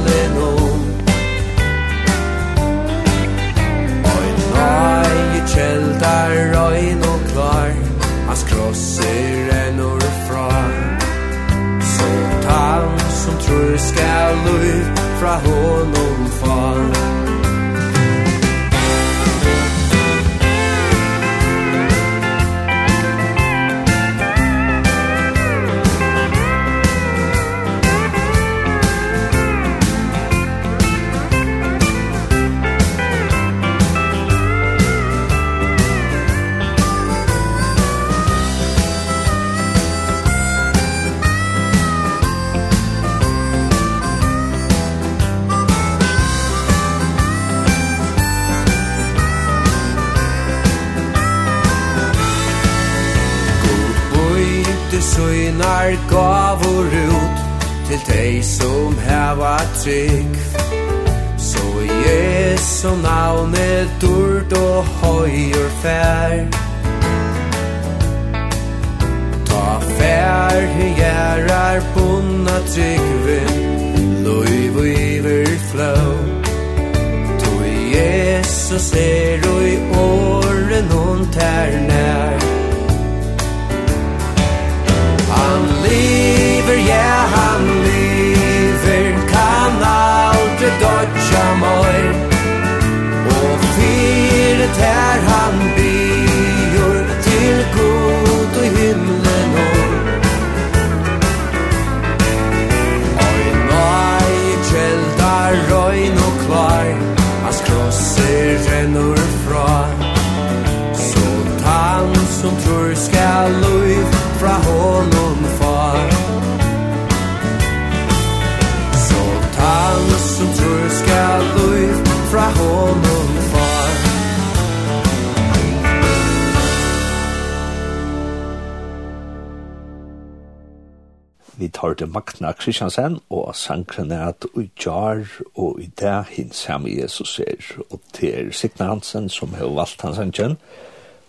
[132.49, 135.19] Anna Kristiansen, og sankren er at i jar
[135.53, 140.17] og i det hins her Jesus er, og til Signe Hansen som har valgt hans
[140.17, 140.57] sankren,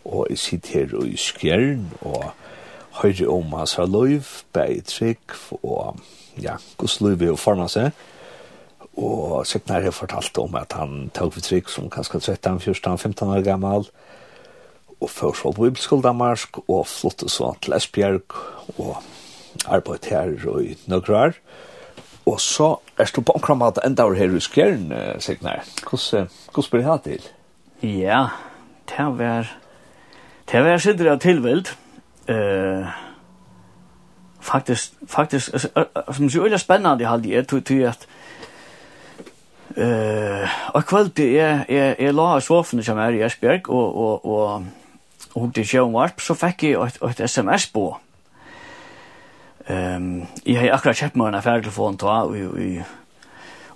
[0.04, 2.30] og i sitt her og i skjern, og
[3.02, 4.24] høyre om hans har lov
[4.56, 6.00] bæg trygg, og
[6.40, 7.92] ja, gos lov er å forma seg,
[8.96, 13.28] og Signe har fortalt om at han tog for trygg som kanskje 13, 14, 15
[13.28, 13.90] år gammal,
[15.00, 18.40] og først var bibelskoldamask, og flottet så til Esbjerg,
[18.78, 18.96] og
[19.66, 21.34] arbeid her og i nøkrar.
[22.26, 25.64] Og så er du på omkring måte enda over her i skjern, Signar.
[25.90, 26.28] Hvordan
[26.70, 27.28] blir det her til?
[27.82, 28.26] Ja,
[28.88, 29.56] det var,
[30.52, 31.66] det var sitter jeg tilvild.
[32.28, 32.86] Uh,
[34.40, 35.50] faktisk, faktisk,
[36.12, 38.06] som så øyla spennende halde jeg, tog jeg at
[39.76, 44.24] Uh, og kvöldi jeg, är är la av sofaen som är i Esbjerg och och
[44.24, 44.62] och
[45.34, 47.88] och hukte i sjøen varp, så fick jag ett et sms på.
[47.88, 48.09] Uh,
[49.66, 52.84] Ehm jag har akkurat köpt mig en affärtelefon då och i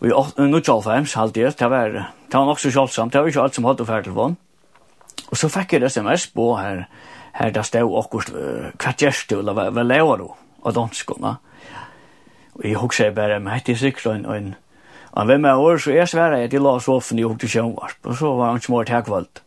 [0.01, 1.89] Vi i nu tjal tjolfems halt det det var
[2.31, 4.37] det var också självsamt det var ju allt som hade affärtelefon.
[5.27, 6.89] Och så fick jag det SMS på här
[7.33, 8.19] här där stod också
[8.77, 10.29] kvart gest eller vad vad lever du
[10.63, 11.37] och danskorna.
[12.53, 14.55] Och jag huxar bara med det sig en en
[15.15, 17.99] Og hvem er år, så er svære at jeg la offen i hok til sjønvarp,
[18.03, 19.43] og så var han ikke mer takvalt.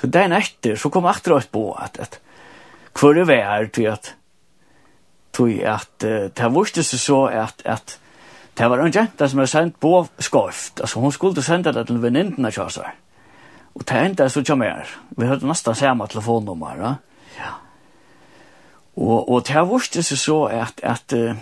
[0.00, 2.18] Så den etter, så kom akkurat på at, at
[3.00, 4.14] hvor det var til at
[5.32, 7.98] tog at uh, det vurste seg så at, at
[8.58, 10.80] det var en jente som hadde sendt på skoft.
[10.80, 12.94] Altså hun skulle sende det til venninnene kjøsar.
[13.74, 14.88] Og det enda så ikke mer.
[15.16, 16.76] Vi hørte nesten samme telefonnummer.
[16.76, 16.94] Ja.
[17.38, 17.52] ja.
[18.96, 21.36] Og, og det vurste seg så at, at uh,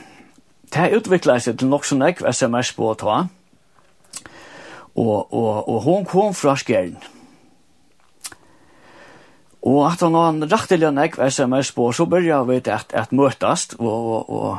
[0.75, 3.23] det utviklet seg til nok som jeg SMS på å ta.
[4.95, 6.99] Og, og, og hun kom fra skjeren.
[7.01, 7.20] Ja
[9.63, 13.69] Og at han har en rettelig nekk sms på, så begynner vi at, at møtes
[13.79, 14.59] og, og, og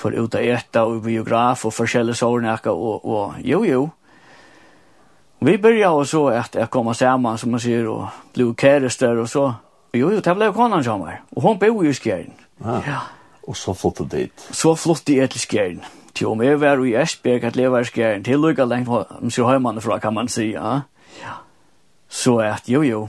[0.00, 3.88] for ut av eta og biograf og forskjellige sårnekker, og, og jo, jo.
[5.40, 9.46] Vi begynner også at jeg kommer sammen, som man sier, og blir kærester, og så,
[9.94, 12.36] jo, jo, det ble konan sammen, og hun bor jo i Skjern.
[12.64, 12.98] Ah, ja.
[13.48, 14.48] Og så flyttet dit.
[14.52, 15.80] Så flyttet jeg til Skjern.
[16.14, 19.46] Til om jeg var i Esbjerg at leva i Skjern, til lykke lengt fra, så
[19.48, 20.82] har man det fra, kan man si, ja.
[21.22, 21.40] ja.
[22.08, 23.08] Så at, jo, jo,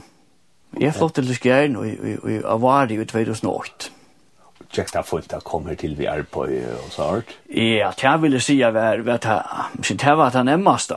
[0.80, 3.92] Jeg flott til Skjern og jeg var i 2008.
[4.72, 7.34] Tjekk det fullt at kommer til vi er på og så hørt.
[7.52, 10.96] Ja, det vil jeg si at det var det nemmeste.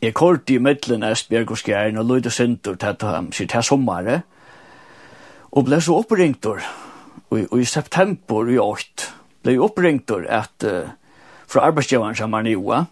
[0.00, 4.22] Jeg kort i middelen Esbjerg og Skjern og løyde sindur til det sommeret
[5.52, 6.46] Og ble så oppringt
[7.30, 9.12] Og i september i 8
[9.42, 10.64] ble jeg oppringt at
[11.46, 12.84] fra arbeidsgivaren som er nye.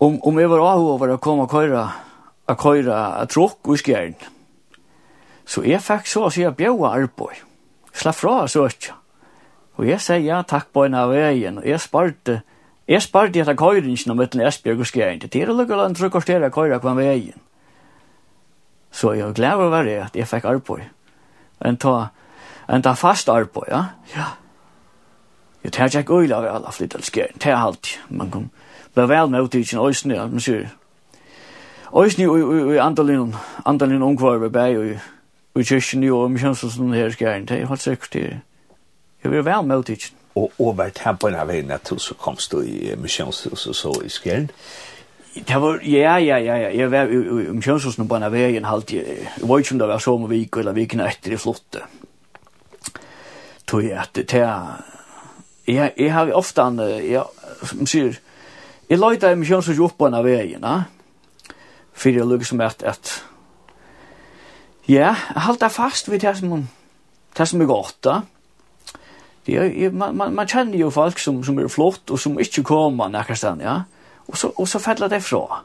[0.00, 1.86] Om, om jeg var av over å komme og køyre,
[2.48, 4.14] å køyre tråk og skjern.
[5.50, 7.42] Så jeg fikk så å si at bjøve arbeid.
[7.90, 8.94] Slapp fra så ikke.
[9.80, 11.58] Og jeg sier ja takk på en av veien.
[11.58, 12.42] Og jeg sparte,
[12.86, 15.22] jeg sparte etter køyringen om etter Esbjerg og Skjæren.
[15.24, 17.42] Det er lukket land trykk og stedere køyre på veien.
[18.92, 20.86] Så jeg var glad over det at jeg fikk arbeid.
[21.66, 21.96] En ta,
[22.68, 23.84] en ta fast arbeid, ja.
[24.14, 24.32] Ja.
[25.64, 27.42] Jeg tar ikke øyla av alle flytt til Skjæren.
[27.42, 27.96] Det er alt.
[28.08, 28.50] Man kom,
[28.94, 30.26] ble vel med ut i sin øyne, ja.
[30.26, 30.68] Man sier,
[31.90, 33.34] Øysni i andalinn,
[33.66, 35.00] andalinn ungvar bæg og
[35.58, 38.26] i kyrkjen jo, om kjønns og sånn her skjæren, det er helt sikkert det.
[39.24, 40.16] Jeg vil være med utidsen.
[40.38, 43.90] Og over her på en av veien at du så komst du i misjonshuset så
[44.04, 44.46] i skjæren?
[45.34, 46.70] Det var, ja, ja, ja, ja.
[46.74, 49.98] Jeg var i misjonshuset på en av veien halvt, Jeg var ikke om det var
[49.98, 51.82] så med vik eller vikene etter i flottet.
[53.66, 54.84] Tog jeg at det er...
[55.66, 57.22] Jeg, jeg har ofte en, jeg,
[57.62, 58.16] som sier,
[58.90, 61.52] jeg løyte i misjonshuset opp på en av veien, ja.
[61.92, 63.12] for jeg lukker som at, at
[64.90, 66.68] Ja, jeg halda fast ved det som
[67.38, 68.20] det som er godt da.
[69.46, 72.64] Det er, man, man, man kjenner jo folk som, som er flott og som ikke
[72.66, 73.82] kommer näkastan, ja.
[74.28, 75.62] Og så, og så fäller det fra.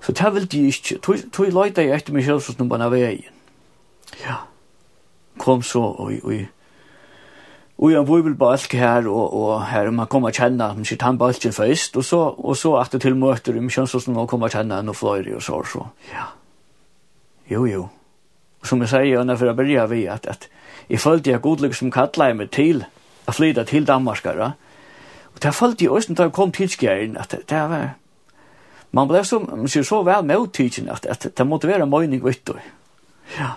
[0.00, 0.98] Så det vil de ikke.
[1.32, 3.30] Tog löjda jeg etter meg selv som snubban av vägen.
[4.26, 4.42] Ja.
[5.38, 6.34] Kom så og, og,
[7.78, 11.02] og jeg bor vel bibelbalk her, og, og her man kommer att känna man sitt
[11.02, 14.26] handbalken først, og så, og så at det til møter, i mig själv så snubban
[14.26, 15.64] kommer att känna en och flöjrig och så.
[15.64, 15.86] så.
[16.12, 16.43] Ja.
[17.50, 17.88] Jo, jo.
[18.60, 20.48] Og Som jeg sier, jeg er for å begynne vi, at, at
[20.88, 22.84] jeg følte jeg god liksom kattlet meg til
[23.28, 24.24] å flytte til Danmark.
[24.24, 24.52] Ja.
[25.34, 27.94] Og det følte jeg også når jeg kom til skjæren, at det det var...
[28.94, 32.22] Man ble så, man sier så vel med uttidsen, at, at det måtte være møyning
[32.22, 32.50] vitt.
[33.34, 33.56] Ja.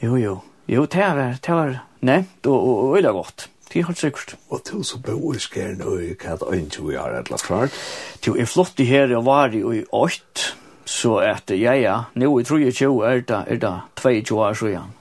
[0.00, 0.38] Jo, jo.
[0.70, 3.50] Jo, det var, det var nevnt og, og, og øyla godt.
[3.68, 4.34] Det er helt sikkert.
[4.48, 7.44] Og til så bo i skjæren og i er øyne til vi har et eller
[7.44, 7.76] klart.
[8.22, 12.44] Til jeg flott i her og var i 8 Så at, ja, ja, nå i
[12.44, 14.94] 23 er det, er det 22 år siden.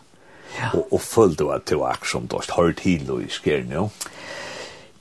[0.60, 0.70] Ja.
[0.74, 3.90] Og, og følte du at det var som du har hørt til i skjerne, jo?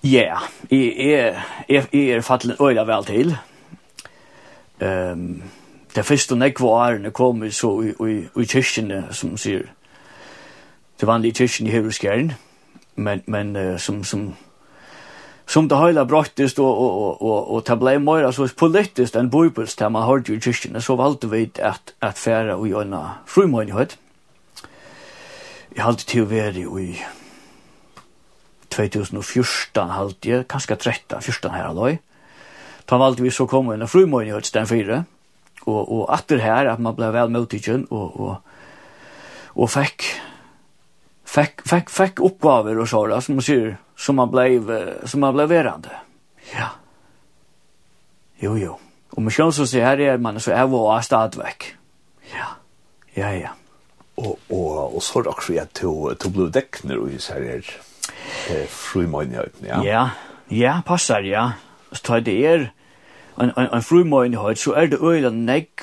[0.04, 0.36] Ja,
[0.70, 3.36] jeg, er jeg, jeg er fattelig øyla vel til.
[4.80, 5.42] Um,
[5.96, 9.66] det første nekve årene kom vi så i, i, i kyrkene, som sier,
[11.00, 12.32] det vanlige kyrkene i Høvreskjæren,
[12.96, 14.36] men, men uh, som, som
[15.48, 19.80] som det hela brottist och och och och ta blame mer alltså politiskt än bibelst
[19.80, 23.98] man har ju kristen så valde vi att att färra och göra frumönighet.
[25.74, 27.04] Jag hade till värde i
[28.68, 31.96] 2014 halt jag kanske 13 14 här då.
[32.84, 35.04] Ta valde vi så kom en frumönighet den fyra
[35.64, 38.36] och och att det här att man blev väl mottagen och och
[39.46, 40.02] och fick
[41.24, 44.62] fick fick fick uppgifter och så där som man säger som man blev
[45.06, 45.90] som man blev verande.
[46.54, 46.68] Ja.
[48.38, 48.78] Jo jo.
[49.10, 51.74] Och man sjön så ser här är man så är vår stadväck.
[52.38, 52.46] Ja.
[53.14, 53.50] Ja ja.
[54.14, 57.64] Och och och så då också jag till till blue däckner och så här
[58.50, 59.84] eh frumön ja.
[59.84, 60.10] Ja.
[60.48, 61.52] Ja, passar ja.
[61.92, 62.72] Så tar det er
[63.36, 65.80] en en en frumön så er det öland neck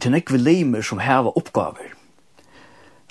[0.00, 1.97] till neck limer som här uppgifter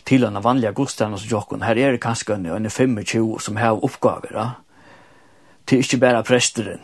[0.07, 1.63] til en vanlige godstand hos Jokken.
[1.63, 4.31] Her er det kanskje en, en 25 som har oppgaver.
[4.33, 4.47] Ja?
[5.67, 6.79] Det er ikke bare presteren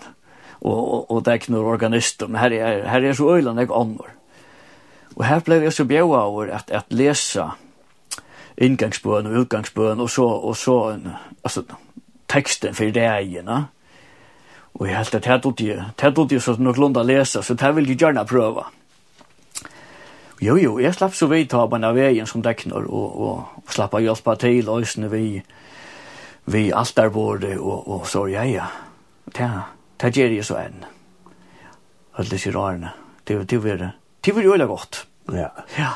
[0.63, 3.59] og, og, og det er ikke noen organister, men her er, her er så øyland
[3.59, 4.11] jeg ånder.
[5.15, 7.49] Og her ble jeg så bjøy over at, at lese
[8.57, 11.09] inngangsbøen og utgangsbøen, og så, og så en,
[11.43, 11.65] altså,
[12.32, 13.65] teksten for det egene.
[14.74, 17.76] Og jeg helt at her tog det, her tog så noe lunda lese, så det
[17.76, 18.63] vil jeg gjerne prøve.
[18.63, 18.82] Ja
[20.41, 23.71] Jo, jo, jeg slapp så vidt av en av veien som dekner, og, og, og
[23.71, 25.43] slapp av hjelpa til løsene vi,
[26.51, 28.71] vi alterbordet, og, og så ja, ja.
[29.34, 29.49] Det,
[30.01, 30.81] det gjør jeg så enn.
[32.19, 32.91] Og det sier rarene.
[33.23, 33.91] Det, det var det.
[34.25, 35.05] Det jo veldig godt.
[35.31, 35.49] Ja.
[35.77, 35.93] Ja.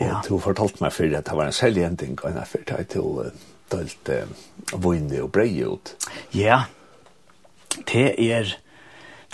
[0.00, 0.16] Ja.
[0.16, 3.26] Og du fortalte meg før at det var en selvgjending, og en affær til å
[3.70, 4.24] dølte
[4.72, 5.94] vunne og brei ut.
[6.34, 6.64] Ja,
[7.92, 8.56] det er,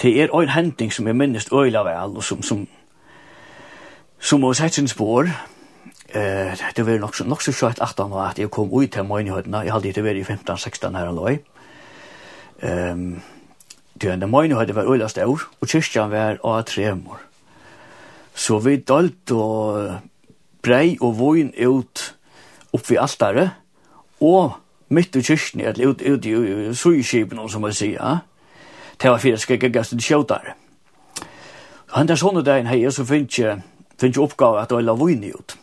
[0.03, 2.66] det er en hending som jeg minnes øyla vel, og som, som
[4.20, 5.30] som har sett sin spår,
[6.14, 9.64] eh, det var nok, nok så skjøtt 18 år at jeg kom ut til møgnehøytene,
[9.64, 11.38] jeg hadde ikke vært i 15-16 her og løy.
[12.60, 13.22] det
[14.00, 17.20] Tjene møgnehøytene var øyla stør, og kyrkjan var av tremor.
[18.34, 19.98] Så vi dalt og
[20.62, 22.14] brei og voin ut
[22.72, 23.50] opp oppi altare,
[24.20, 24.52] og
[24.88, 28.20] mitt i kyrkjan, eller ut, ut i suiskipen, som man sier,
[28.98, 30.54] til å fyra skrekke gastet kjøtare.
[31.96, 33.62] Han der sånne dagen hei, så finnes jeg
[34.01, 35.57] finnes jo oppgave at øyla vunni ut.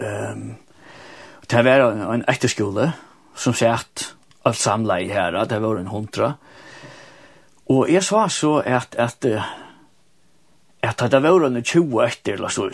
[0.00, 0.56] Um,
[1.50, 2.92] det var en etterskole
[3.36, 4.14] som sett
[4.44, 6.32] alt samla i her, det var en hundra.
[7.68, 9.24] Og jeg sa så at, at,
[10.82, 12.70] at, at det var en 20 etter, eller så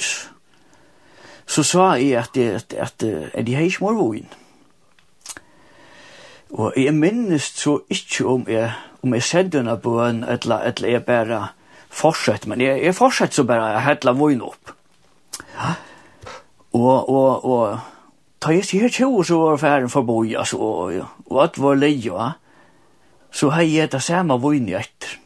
[1.47, 3.03] Så sa jeg at, at, at,
[3.35, 4.29] at de har ikke mer vunni.
[6.51, 10.89] Og jeg minnes så ikke om jeg, om jeg sendte henne på en, eller, eller
[10.89, 11.49] jeg bare,
[11.95, 14.73] fortsett, men jeg, jeg fortsett så bare jeg hedla voin opp.
[15.55, 15.75] Ja.
[16.75, 17.79] Og, og, og,
[18.43, 22.17] ta jeg sier tjo, så var færen forboi, altså, og, og, og at var leio,
[22.19, 22.33] ja.
[23.35, 25.17] Så hei jeg det samme voin etter.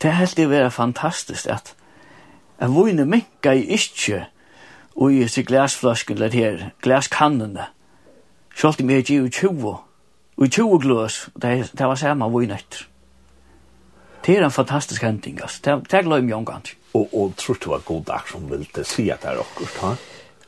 [0.00, 1.74] Det helt det være fantastisk at
[2.60, 4.26] at voin minka i ikkje
[5.00, 7.70] og i seg glasflasken, eller her, glaskannene.
[8.54, 9.78] så alltid med gir tjo,
[10.36, 12.89] og 20 glas, det, det var samme voin etter.
[14.26, 15.40] Det är en fantastisk händing.
[15.64, 16.62] Det er glad i jag omgång.
[16.92, 19.80] Och, och tror du att god dag som vill det at det er också?
[19.80, 19.96] Ha?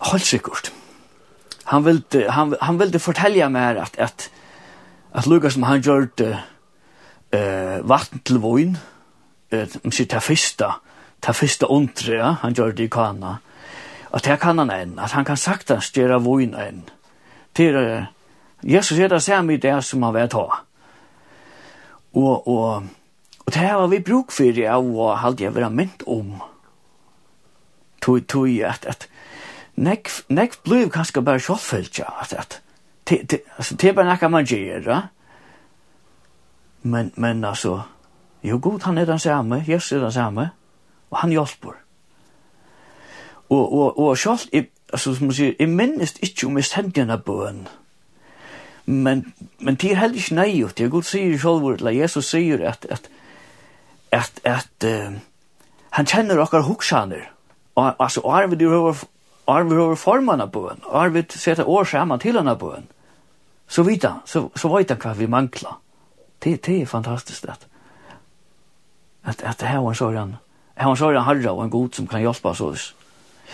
[0.01, 0.73] Helt sikkert.
[1.65, 4.31] Han ville han, han ville fortälja mig att, att,
[5.13, 6.39] att Lukas som han gjør det
[7.33, 8.79] eh vatten till voin
[9.51, 10.75] eh sitt ta första
[11.21, 12.37] ta första ondre, ja?
[12.41, 13.39] han gjorde det i kana
[14.11, 16.83] att det kan han enn, att han kan sakta styra voin en
[17.53, 18.05] till uh,
[18.61, 20.59] Jesus er det samme i det som han vet ha
[22.13, 22.83] och och
[23.53, 26.39] Og det var vi bruk for det, og hadde jeg vært mynt om.
[28.01, 29.09] Tog, tog, at, at,
[29.77, 32.63] nek, nek blev kanskje bare sjålfølt, ja, at, at,
[33.09, 35.01] det, det, altså, det er bare nekka man gjør, ja.
[36.83, 37.83] Men, men, altså,
[38.43, 40.51] jo, god, han er den samme, Jesus er den samme,
[41.11, 41.77] og han hjelper.
[43.51, 44.49] Og, og, og sjålt,
[44.93, 47.67] altså, som man sier, jeg minnes ikke om jeg stendte denne bøen,
[48.87, 52.65] men, men det er heller ikke nøy, det er god sier selv, eller Jesus sier
[52.71, 53.19] at, at, at
[54.13, 55.19] at, at uh,
[55.93, 57.29] han kjenner okkar huksaner.
[57.77, 59.05] Altså, Arvid er over,
[59.47, 60.81] Arvid er over formann av bøen.
[60.89, 62.89] Arvid setter år saman til han bøen.
[63.69, 65.77] Så vita, han, så, så vet han hva vi mangla.
[66.43, 67.59] Det, det er fantastisk det.
[69.25, 70.35] At, at det her var en sånn,
[70.77, 72.89] her var en sånn herre og en god som kan hjelpa oss oss.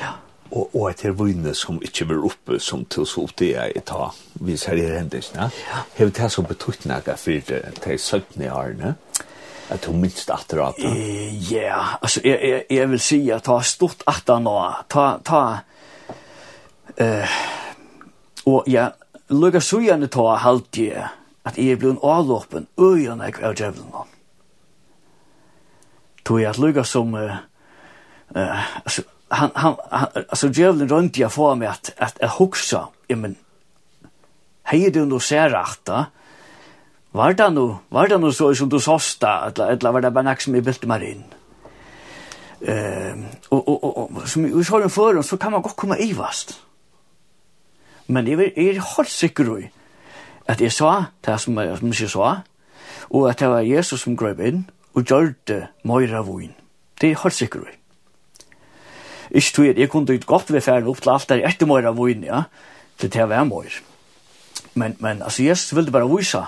[0.00, 0.16] Ja.
[0.48, 3.82] Og, og et her vunne som ikke blir oppe som til så opp det jeg
[3.86, 5.50] tar, hvis her er hendelsene.
[5.68, 5.82] Ja.
[5.98, 8.94] Hevet det som betytt nægge for det, det er 17 årene.
[8.94, 9.27] Ja
[9.70, 10.78] at du minst at atter at
[11.50, 14.56] Ja, altså jeg, jeg, jeg vil si at ta stort atter nå.
[14.88, 15.42] Ta, ta,
[17.00, 17.36] uh,
[18.48, 18.88] og ja,
[19.28, 20.96] lukka så gjerne ta halvtid
[21.48, 24.14] at jeg er blevet avlåpen øyene jeg av djevelen.
[26.24, 27.36] Tog jeg at lukka som, uh,
[28.36, 32.86] uh, altså, han, han, han, altså djevelen rundt jeg for meg at, at jeg huksa,
[33.08, 33.36] ja, men,
[34.68, 36.06] hei du noe særrakt da,
[37.18, 40.24] Var det nu, var det nu så som du såsta, eller, eller var det bare
[40.24, 41.24] näck som jeg bilte meg inn?
[42.58, 45.98] Uh, og, og, og, og som vi så den förrän så kan man godt komme
[45.98, 46.60] i vast.
[48.06, 49.70] Men jeg är, er helt sikker i
[50.46, 52.36] at jeg sa det som jeg som jag sa,
[53.10, 56.54] og at det var Jesus som grøp inn og gjør det møyre av vun.
[57.00, 57.74] Det er helt sikker sikkert.
[59.30, 61.88] Ikke tog jeg, jeg kunne ikke godt være ferdig opp til alt der etter møyre
[61.88, 62.42] av vun, ja,
[62.98, 63.82] til det var møyre.
[64.74, 66.44] Men, men altså, Jesus ville bare vise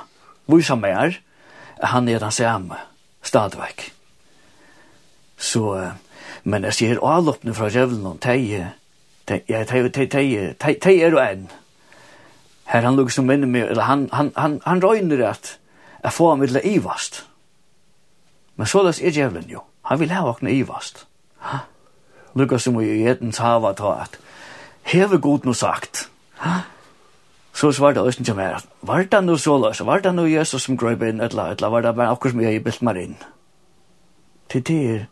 [0.47, 1.19] viser mer,
[1.83, 2.77] han er den samme,
[3.23, 3.91] stadverk.
[5.41, 5.93] Så,
[6.45, 8.67] men jeg sier avloppene fra djevelen, og de,
[9.29, 11.49] de, ja, de, de, de, de, de er jo en.
[12.71, 15.57] Her han lukker som minner med, eller han, han, han, han røyner at
[16.03, 17.25] jeg får ham til ivast.
[18.57, 19.65] Men så løs er djevelen jo.
[19.89, 21.07] Han vil ha åkne ivast.
[22.35, 24.19] Lukker som i etens hava ta at,
[24.87, 26.09] heve god no sagt,
[26.45, 26.61] ha?
[27.55, 28.61] Så svarte var det östen som är.
[28.81, 29.81] Var det noe så løs?
[29.81, 31.21] Var det noe Jesus som gröber inn?
[31.21, 33.17] Eller, eller Var det bare akkurat som jeg har bilt meg inn?
[34.49, 35.07] Til det er...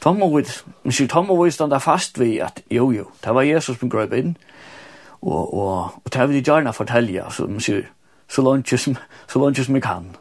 [0.00, 0.44] Tom må vi...
[0.82, 3.90] men så Tom må vi standa fast vid at jo jo, det var Jesus som
[3.90, 4.36] gröber inn.
[5.22, 7.86] Og, og, og det vil jeg gjerne fortelle, så men sier,
[8.28, 8.96] så langt som
[9.28, 10.16] så langt som jeg kan.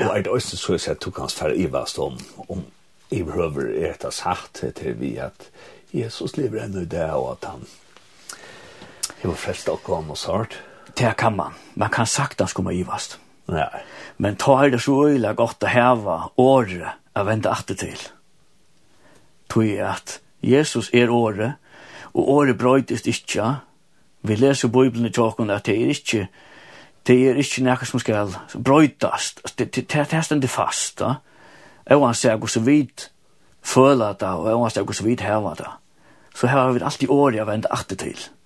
[0.00, 0.08] Ja.
[0.08, 2.18] Og er det også så jeg sier, du kan fara i vast om
[2.48, 2.64] om
[3.10, 5.50] i behöver äta sagt til vi at
[5.92, 7.66] Jesus lever enda i det, og at han
[9.22, 10.54] Jag var frälst av kom och sart
[10.98, 11.52] det kan man.
[11.74, 13.20] Man kan sagt sagtens komme ivast.
[13.48, 13.66] Ja.
[14.18, 17.98] Men ta er det så øyla godt å heva året å vende atter til.
[19.48, 21.52] Tog er at Jesus er året,
[22.14, 23.54] og året brøytist ikkje.
[24.22, 26.26] Vi leser Bibelen i tjokken at det er ikkje
[27.06, 29.40] det er ikkje nekka som skal brøytast.
[29.58, 30.98] Det, det, det, det stendig fast.
[30.98, 31.14] Da.
[31.94, 33.10] Og han sier hos vidt
[33.64, 35.70] føler det, og han sier hos vidt heva det.
[36.34, 38.18] Så her har vi alltid året å vende atter til.
[38.18, 38.37] Ja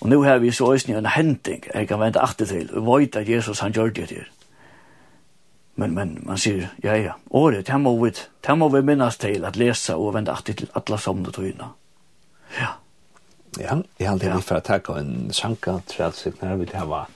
[0.00, 3.16] Og nu har vi så øyne en hending, jeg kan vente alltid til, og vet
[3.16, 4.28] at Jesus han gjør det til.
[5.76, 8.10] Men, men man sier, ja, ja, året, det må vi,
[8.46, 11.72] det må vi minnes til at lese og vente alltid til alle somne tøyene.
[12.58, 12.72] Ja.
[13.58, 14.38] Ja, jeg har alltid ja.
[14.46, 17.08] for å takke en sjanka til at sikkert vi det var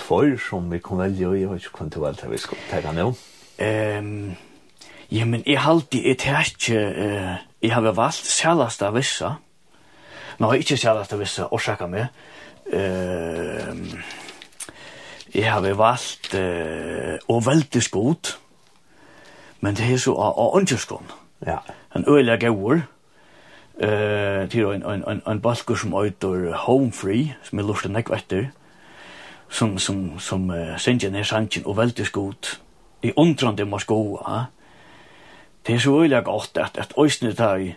[0.00, 2.92] tvær som vi kunne velge, og jeg vet ikke hvordan det var vi skulle takke
[2.96, 3.06] nå.
[3.60, 4.36] Um,
[5.10, 9.32] ja, men jeg har alltid, jeg tar ikke, uh, jeg har valgt særligst av vissa,
[10.40, 12.06] Nå har ikke sett at det visse årsaker med.
[12.72, 13.76] Uh,
[15.34, 18.38] jeg har valgt uh, og veldig skot,
[19.60, 21.12] men det er så av åndkjøskån.
[21.46, 21.58] Ja.
[21.96, 22.80] En øyelig gauer,
[23.84, 28.10] uh, til en, en, en, en balker som øyder Home Free, som er lortet nekk
[28.16, 28.48] etter,
[29.48, 32.60] som, som, som uh, sender ned sannsyn og veldig skot.
[33.02, 34.44] I åndrande må skoa.
[35.66, 37.74] Det er så øyelig godt at, at øyne tar i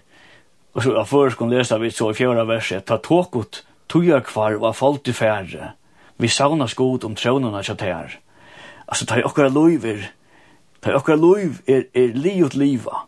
[0.74, 4.76] Og så av kunne lese vi så i fjøra verset, ta tåkot tuja kvar og
[4.76, 5.74] falt i færre.
[6.17, 8.19] Vi sauna skot om trånarna her.»
[8.88, 10.09] Altså, ta i okkara loiver,
[10.82, 13.07] ta i okkara loiv er, er liot liva.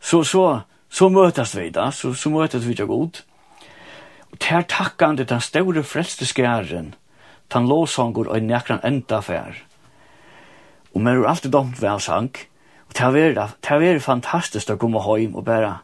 [0.00, 3.20] Så, så, så møtast vi da, så, så møtast vi da god.
[4.30, 6.94] Og ta takkande den store frelste skæren,
[7.50, 9.58] tan låsangur og nekran enda fær.
[10.94, 12.30] Og mer er alltid domt vel sang,
[12.88, 15.80] og ta vera, ta vera fantastisk å komme heim og bare,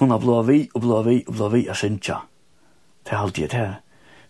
[0.00, 2.22] kunna blå vi og blå vi og blå vi og synsja.
[3.04, 3.68] Det er alltid det.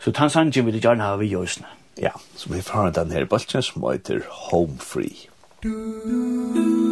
[0.00, 1.60] Så tan sangen vil jeg gjerne ha vi i oss.
[2.00, 5.28] Ja, så vi får den her balsen som heter Home Free.
[5.62, 5.70] Du,
[6.04, 6.89] du, du.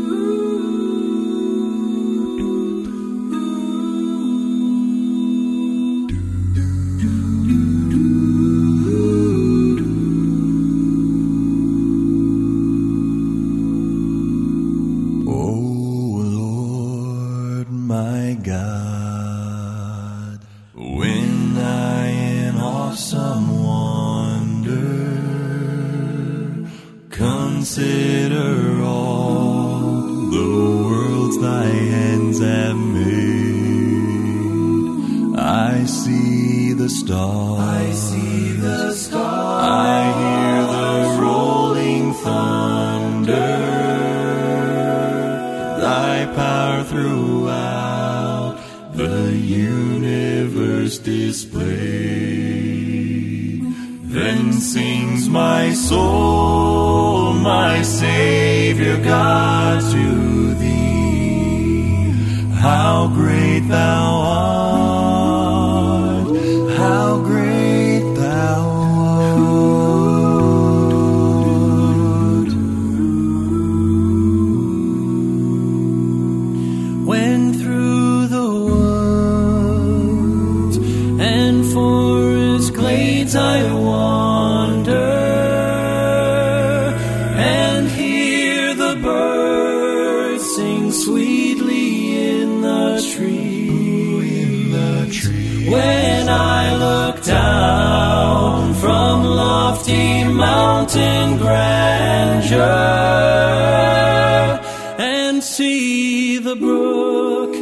[105.59, 107.53] see the brook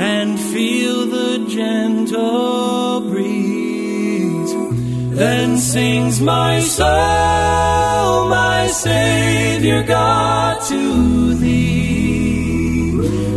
[0.00, 4.52] and feel the gentle breeze.
[5.16, 12.90] Then sings my soul my savior God to thee.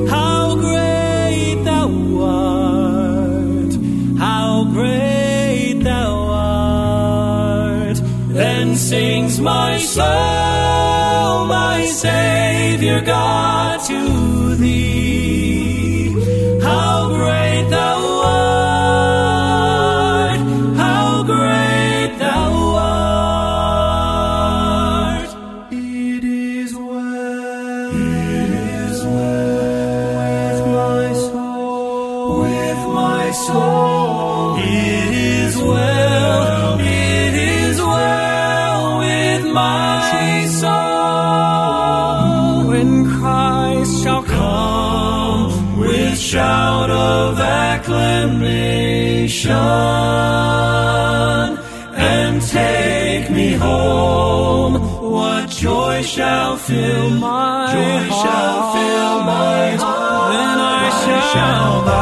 [0.10, 1.90] How great thou
[2.24, 3.74] art
[4.18, 7.98] how great thou art.
[8.40, 12.39] Then sings my soul my savior
[12.90, 14.19] your God to
[49.50, 51.10] ocean
[51.96, 54.74] and take me home
[55.12, 58.22] what joy shall fill my joy heart.
[58.22, 61.99] shall fill my heart then I shall, shall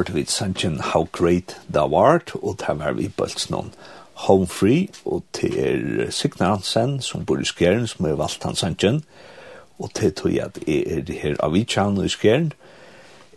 [0.00, 3.74] hørte vi sannsyn How Great Thou Art, og det var vi bølts noen
[4.24, 8.62] Home Free, og det er Signar Hansen, som bor i Skjern, som er valgt hans
[8.64, 9.02] sannsyn,
[9.76, 12.48] og det tog jeg at jeg er her av Vitsjan og i Skjern,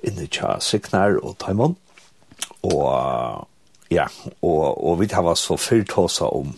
[0.07, 1.75] inne tja Signar og Taimon,
[2.63, 3.43] og
[3.91, 4.07] ja,
[4.39, 6.55] og, og vi tar så fyrt oss om,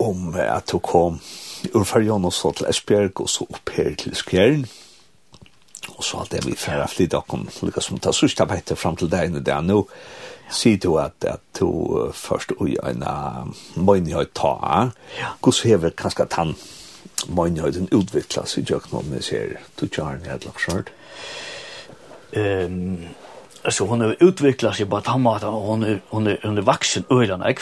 [0.00, 1.20] om at du kom
[1.74, 4.83] ur Farion og så til Esbjerg, og så opp her til Skjern, og
[5.92, 9.10] Og så alt det vi færre flytta okkom, lika som ta sørsta petter fram til
[9.12, 9.82] deg inni det Nå
[10.52, 13.44] sier du at, at du først ui eina
[13.76, 14.90] møynihøy ta,
[15.42, 16.54] hos hever kanskje tann
[17.24, 20.92] utvikla seg i jøknum, men ser du tjarni et lagt skjørt?
[22.36, 23.08] Um,
[23.64, 26.58] altså, hun er utvikla seg på at han måtte, og hun er, hun er, hun
[26.58, 27.60] er vaksen øyla nek.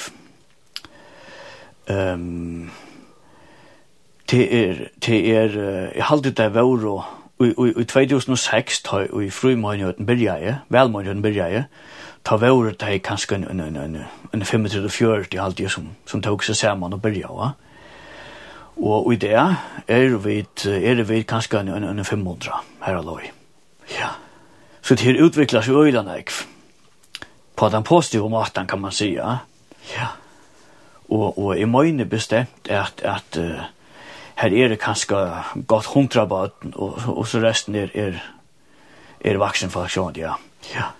[1.88, 2.70] Um,
[4.30, 5.58] det er, det er,
[5.94, 7.04] jeg halte det var og
[7.40, 11.64] i 2006 ta i frumøynjøten byrjaje, velmøynjøten byrjaje,
[12.24, 13.96] ta vore ta i kanskje en, en, en,
[14.34, 17.52] en 35-40 halvdige som, som tog seg sammen og byrja, va?
[18.76, 22.52] Og i det er vi, er vi kanskje en, en, en 500
[22.86, 23.28] her alloy.
[23.90, 24.14] Ja.
[24.82, 26.22] Så det her utviklas jo øyla.
[27.56, 29.36] På den positive maten kan man si, ja.
[29.92, 30.06] Ja.
[31.08, 33.60] Og, og jeg møyne bestemt at, at uh,
[34.42, 35.16] her er det kanskje
[35.68, 38.18] godt hundra bad, og, og så resten er, er,
[39.20, 40.34] er vaksen folk, ja.
[40.74, 40.90] Ja.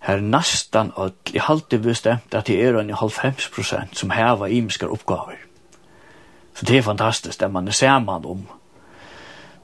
[0.00, 5.36] Her nastan og jeg halte bestemt at det er en 90% som heva imiskar oppgaver.
[6.54, 8.46] Så det er fantastisk, det man er saman om.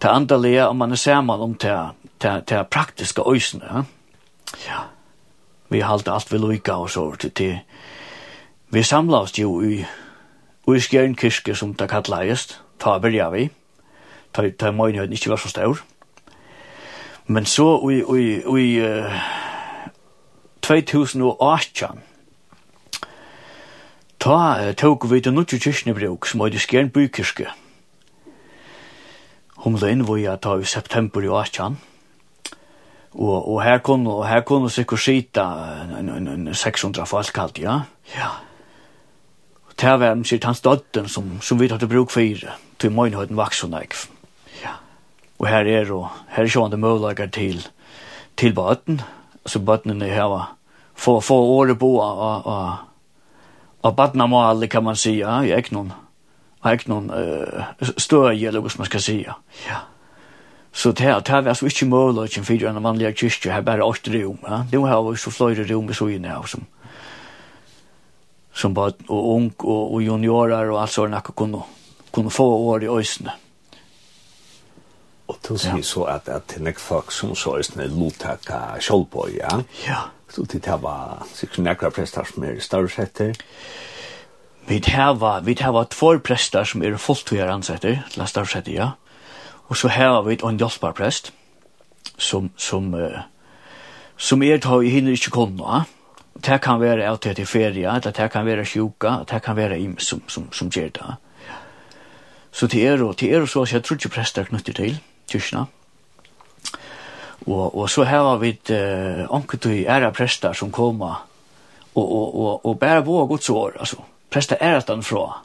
[0.02, 1.78] Det andalega, og man er saman om det,
[2.22, 3.82] det, det praktiske øysene, ja.
[4.68, 4.80] Ja.
[5.68, 7.60] Vi har halte alt vi lukka og så til det.
[8.70, 9.84] Vi samla oss jo i,
[10.68, 13.48] i Skjernkirke, som det kallast, ta byrja vi.
[14.34, 15.82] Ta, ta møgnhøyden ikkje var så stor.
[17.26, 19.12] Men så i, i, i uh,
[20.66, 22.02] 2018
[24.22, 27.46] ta uh, tok vi til nutje kyrknebruk som hadde skjern bykyrke.
[29.62, 31.78] Hun ble innvoja ta i september i 18.
[33.12, 35.44] Og, og her kunne, og her kunne sikkert skita
[36.52, 37.82] 600 folk alt, ja.
[38.16, 38.30] Ja.
[39.72, 43.36] Og det var en sitt hans dødden som, som vi hadde bruk for, til møgnhøyden
[43.36, 43.88] vaksen jeg.
[44.62, 44.76] Ja.
[45.38, 47.66] Og her er jo, her er sjående møllager til,
[48.36, 49.00] til bøtten,
[49.46, 50.52] så bøttene her var,
[50.94, 52.76] få, få året bo av, av,
[53.82, 55.92] av badnamålet kan man si, ja, jeg er ikke noen,
[56.62, 59.22] jeg er ikke noen uh, støy, eller hva man skal si,
[59.68, 59.86] Ja.
[60.74, 63.84] Så det här, det här var ikke møllager til fire enn vanlig kyrkje, her bare
[63.84, 64.62] åtte rom, Ja?
[64.70, 66.64] Det har jo så flera rom i sågene här som,
[68.54, 71.62] som bara og ung og, og juniorer og och allt sådana kunne,
[72.12, 73.30] kunne få år i ösne.
[75.28, 75.82] Og du sier ja.
[75.82, 79.62] så at, at det är folk som så ösne lutaka självboy, ja.
[79.86, 79.98] Ja.
[80.28, 83.34] Så det her var sikkert näkra prester som er større setter?
[84.68, 88.90] Vi har vi har två prästar som är fulltidare ansätter, lasta sätter, ja.
[89.68, 91.32] Och så har vi en hjälparpräst
[92.18, 93.18] som som uh,
[94.16, 95.64] som er tar i hinner inte kunna.
[95.64, 95.84] Ja
[96.40, 99.80] det kan være at det er ferie, eller det kan være sjuka, det kan være
[99.80, 101.14] im som, som, som gjør det.
[102.52, 105.66] Så det er, og, det er så at jeg tror ikke prester knyttet til kyrkene.
[107.46, 111.26] Og, og så har vi et uh, ankertøy ære prester som kommer
[111.94, 113.96] og, og, og, og bærer på Guds år, altså.
[114.30, 115.42] Prester er at han fra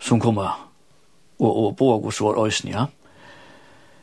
[0.00, 0.70] som kommer
[1.38, 2.84] og, og på Guds år øyne, ja.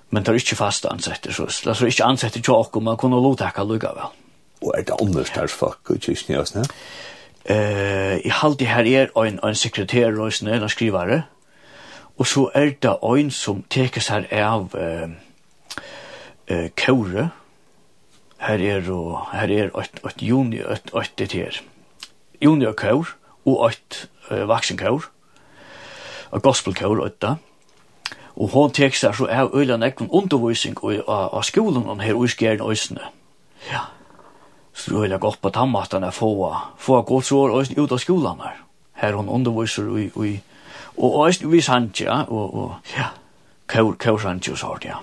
[0.10, 3.20] Men det er ikke fast ansetter, så det er ikke ansetter til åkken, man kunne
[3.22, 4.26] lovtakke lukka vel.
[4.62, 6.66] Og er det andre stærsfakk i kyrkene, ja, sånn?
[7.47, 11.24] Eh, i halde her er ein en sekretær og ein skrivare.
[12.18, 15.08] Og så er det ein som teker seg av eh
[16.47, 17.30] eh kåre.
[18.38, 21.62] Her er og her er at at junior at at det her.
[22.41, 23.08] Junior kaur
[23.45, 25.10] og at uh, vaksen kaur.
[26.32, 27.36] Og gospel kaur eitt da.
[28.36, 32.62] Og hon teker seg så av øyla nekvun undervisning og av skolen her og skjern
[32.62, 33.01] øysene.
[33.72, 33.97] Ja.
[34.78, 38.59] Så det er godt på tannmaten er få, få godsår og ut av skolen her.
[39.01, 40.38] Her hun underviser i, i
[40.97, 43.11] og også vi sant, ja, og, og ja,
[43.69, 44.97] kaur, kaur sant jo sort, ja.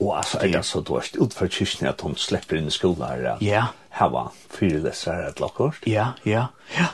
[0.00, 2.74] Og altså, er det så du har ut for kyrkene at hun slipper inn i
[2.74, 3.36] skolen her, ja?
[3.40, 3.62] Ja.
[3.92, 5.80] Her var fire lesere et lakkort?
[5.86, 6.46] Ja, ja,
[6.76, 6.90] ja.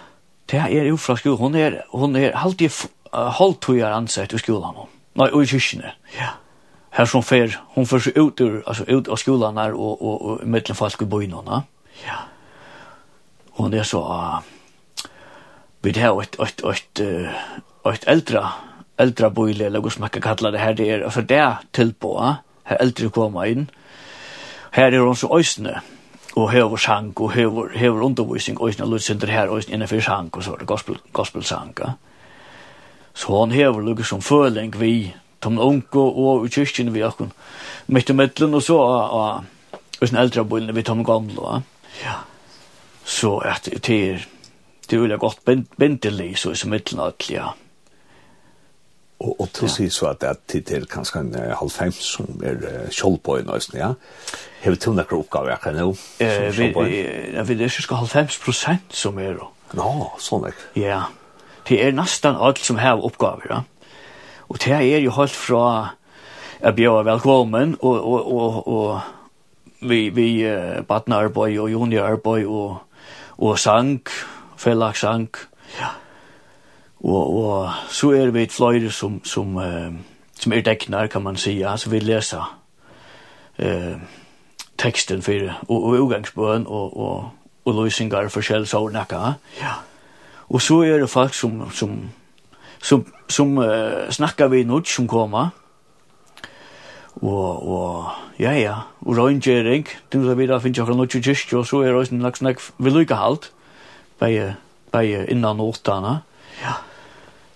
[0.50, 2.70] Det er jo fra skolen, hun er, hun er alltid
[3.12, 4.86] uh, halvtøyer ansett i skolen nå.
[5.18, 6.36] Nei, og i kyrkene, ja.
[6.94, 10.14] Her som fer, hun fer seg ut, ur, altså ut av skolen her og, og,
[10.22, 11.66] og, og mittelfalske bøynene, ja
[12.06, 12.18] Ja.
[13.58, 14.42] Og det er så uh,
[15.82, 17.00] vi har et et et
[17.86, 18.48] ett äldre
[18.98, 22.36] äldre boile eller hur man kan kalla det här det är för det till på
[22.64, 23.70] här äldre kommer in.
[24.70, 25.80] Här är de så ösne
[26.34, 30.36] och hövor sank och hövor hövor undervisning och ösne lutsenter her och inne för sank
[30.36, 31.74] och så det gospel gospel sang.
[33.14, 37.30] Så han hever lukket som føling vi tom unge og i kyrkjene vi akkur,
[37.86, 39.44] mitt i middelen og så og, og,
[40.00, 41.62] og, eldre og, vi og, gamle, og,
[42.04, 42.20] Ja.
[43.08, 44.26] Så at det er
[44.90, 45.40] det vil jeg godt
[45.78, 47.50] bindelig så i mittlen alt, ja.
[49.18, 52.88] Og, og til å si så at det er til kanskje en halvfem som er
[52.94, 53.90] kjold på i nøysen, ja.
[54.62, 55.90] Har vi til noen oppgave jeg kan nå?
[56.22, 59.42] Vi er cirka halvfems prosent som er.
[59.76, 59.90] Nå,
[60.22, 60.70] sånn ikke.
[60.80, 61.02] Ja,
[61.68, 63.60] det er nesten alt som har oppgave, ja.
[64.48, 65.64] Og det er jo holdt fra
[66.58, 69.17] jeg bjør velkommen og, og, og, og
[69.80, 72.76] vi vi uh, barnarbeid og juniorarbeid og
[73.38, 74.02] og sang,
[74.56, 74.94] fellag.
[75.78, 75.88] Ja.
[77.00, 79.92] Og og så er vi et fløyre som som uh,
[80.40, 82.42] som er deknar kan man si så vi lesa
[83.58, 83.96] eh
[84.78, 85.32] teksten for
[85.68, 87.30] og, og och og og och
[87.64, 89.32] och og för självsornaka.
[89.60, 89.72] Ja.
[90.48, 92.10] og så er det folk som som
[92.82, 95.48] som som uh, snackar vi något som kommer
[97.22, 101.66] og, og ja, ja, og røyngjering, du vet videre finnes jeg fra noe kyrkje, og
[101.66, 103.50] så er det også en lagt snakk ved lykkehalt,
[104.20, 104.52] bare,
[104.94, 106.20] bare innan åttene.
[106.62, 106.78] Ja.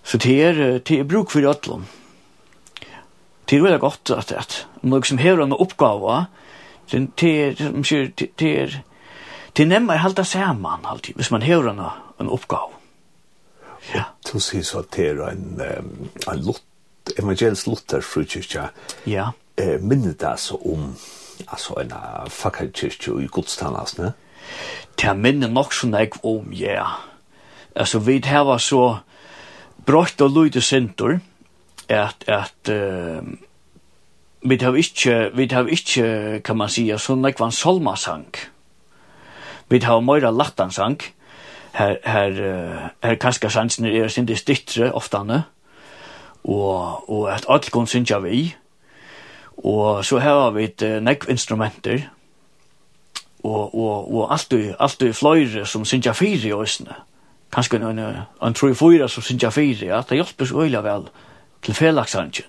[0.03, 1.87] Så det er, det er bruk for ødlom.
[3.47, 6.25] Det er veldig godt at, at noe som hever en oppgave,
[6.91, 7.55] det er,
[8.19, 8.75] det er,
[9.57, 11.85] det er nemmere halda saman alltid, hvis man hever en,
[12.21, 12.75] en oppgave.
[13.95, 14.05] Ja.
[14.27, 16.65] Du sier så at det er en, en lott,
[17.19, 18.69] evangelisk lottar frukirkja.
[19.07, 20.95] Ja eh, minnet det altså om
[21.49, 21.93] altså en
[22.31, 24.13] fakkelkirke i godstannas, ne?
[24.99, 26.85] Det er minnet nok så nek om, ja.
[27.75, 28.97] Altså, vi her var så
[29.87, 31.19] brått og lydde sintor,
[31.89, 33.25] at, at uh,
[34.43, 38.29] vi har ikke, vi har ikke, kan man sige, så nek var en solmasang.
[39.69, 41.01] Vi har møyre lattansang,
[41.73, 45.43] her, her, uh, her kaskasansene er sin det stittre oftane,
[46.45, 48.57] og, og at alt kun synes jeg vi,
[49.57, 52.09] Og så har vi et nekv instrumenter,
[53.43, 56.95] og, og, og alt du fløyre som synsja fyri i òsne.
[57.53, 61.09] Kanskje en, en, troi fyra som synsja fyri, ja, det hjelper så øyla vel
[61.63, 62.49] til felaksangen.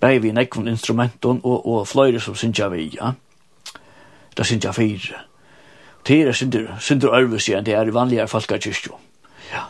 [0.00, 3.12] Begge vi nekvun instrumenten og, og fløyre som synsja vi, ja.
[4.36, 5.14] Det synsja fyri.
[6.06, 8.58] Det er synder, synder ærvis igjen, det er i vanligere falka.
[9.52, 9.62] Ja.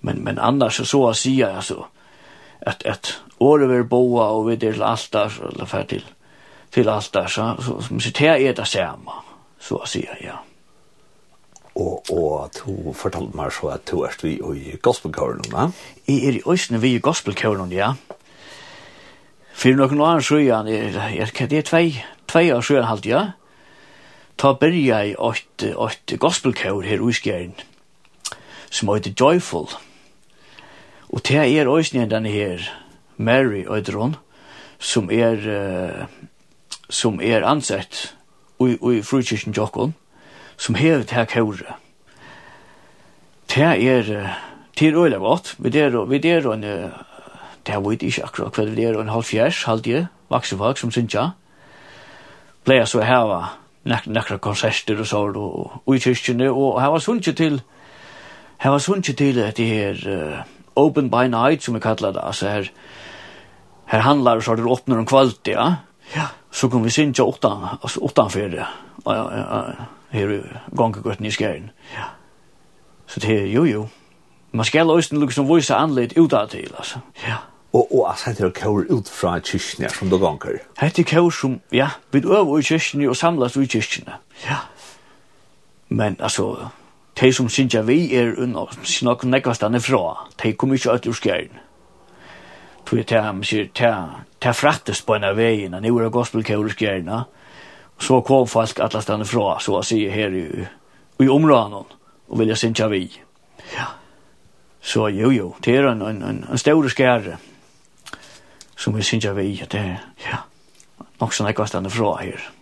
[0.00, 1.86] Men, men annars så å si, altså,
[2.60, 6.04] at at året vil boa og við til alt der eller fer til
[6.72, 9.22] til altar så så som sitter er det samme
[9.60, 10.38] så å si ja
[11.76, 15.70] og og to fortalte meg så at to erst vi i gospelkøren va
[16.06, 17.94] i er i øsne vi i gospelkøren ja
[19.56, 21.86] Fyrir nokon annan sjuan, er, er, er, det er tvei,
[22.28, 23.22] tvei av sjuan halvt, ja?
[24.36, 27.54] Ta byrja i ått, ått gospelkår her i Skjern,
[28.68, 29.70] som heter Joyful
[31.12, 32.58] Og det er også denne her,
[33.16, 34.16] Mary Øydron,
[34.78, 36.06] som er, uh,
[36.90, 38.16] som er ansett
[38.60, 39.94] i, i frukirken Jokkon,
[40.56, 41.74] som hevet her kjøret.
[43.54, 44.02] Det er,
[44.78, 46.62] det er øyla godt, vi der, vi der en,
[47.66, 51.14] det er vi ikke akkurat hva det er, en halv fjers, halvdige, vaksevalg som synes
[51.14, 51.28] ja,
[52.64, 53.40] ble jeg så heva
[53.86, 57.60] nek nekra konserter og sånn, og, og i kyrkjene, og her var sunnkje til,
[58.62, 62.20] her var sunnkje til at det her, uh, open by night som vi kallar det.
[62.20, 62.70] Alltså här,
[63.84, 65.74] här handlar så det öppnar om kvalitet ja.
[66.14, 66.26] Ja.
[66.50, 68.66] Så kom vi synka åttan, alltså åttan för det.
[69.04, 69.74] Ja, ja, ja.
[70.10, 71.70] Här är gången i skären.
[71.94, 72.04] Ja.
[73.06, 73.88] Så det är, jo, jo.
[74.50, 77.00] Man ska lösa liksom vissa anled utåt till, alltså.
[77.28, 77.36] Ja.
[77.72, 80.62] Og, og altså, hette er kjør ut fra kyrkene som du ganger?
[80.80, 84.16] Hette er kjør som, ja, vi øver i kyrkene og samles i kyrkene.
[84.46, 84.62] Ja.
[85.88, 86.70] Men altså,
[87.20, 89.16] de som synger vi er unna, synger
[89.60, 91.60] han er fra, de kommer ikke ut ur skjæren.
[92.86, 96.64] Tog jeg til ham, sier, til fraktes på en av veien, nå er det gospelkjør
[96.64, 100.66] ur skjæren, og så kom folk at han er fra, så jeg sier her i,
[101.24, 101.86] i områden,
[102.28, 103.06] og vil jeg synger vi.
[103.72, 103.86] Ja.
[104.80, 107.38] Så jo, jo, det er en, en, en, en større skjære,
[108.76, 110.44] som vi synger vi, det er, ja,
[111.20, 112.36] nok sånn nekvastan fra her.
[112.36, 112.55] Ja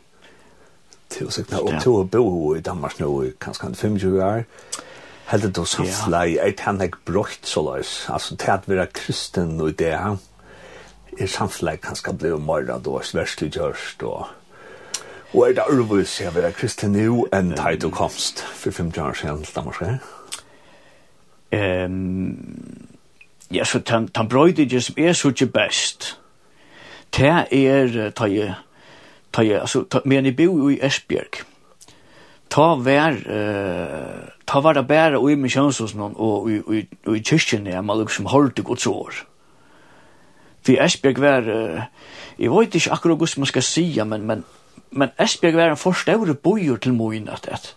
[1.14, 4.44] til å sikne, og til å bo i Danmark nå i kanskje 25 år.
[5.30, 9.60] Helt det så flei, er ikke brukt så løs, altså til at vi er kristen
[9.60, 10.16] og det her,
[11.18, 14.26] er samtidig kanskje blir morgen da, sverst du gjørst og
[15.34, 18.98] Og er det arvus jeg vil være kristen nu enn tid du komst for 50
[19.02, 19.98] år siden til Danmark, ikke?
[21.84, 22.86] Um,
[23.50, 26.20] ja, så tan, tan brøyde som er så ikke best,
[27.16, 28.54] det er, tar jeg
[29.34, 31.42] ta jeg, altså, ta men jeg bor jo i Esbjerg.
[32.54, 37.64] Ta vær, eh ta var det bära og i missionshusen og, og, i i kyrkjen
[37.64, 39.12] där man liksom holdt gott godt år.
[40.66, 41.42] Vi Esbjerg var
[42.38, 44.44] jeg vet ikke akkurat hva man skal si, men men
[44.90, 47.76] men Esbjerg var en förståre bojor til Moin at att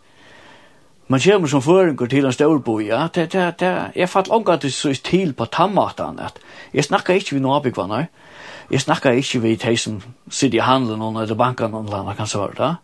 [1.10, 4.62] Man kommer som føringer til en stålboi, ja, det, det, det, jeg fatt langt at
[4.62, 6.40] det så til på tammatan, at
[6.74, 8.08] jeg snakker ikke vi noe avbyggvannet,
[8.72, 12.28] Jeg snakker ikke vi de som sitter i handelen og eller banken og eller kan
[12.28, 12.76] svare det.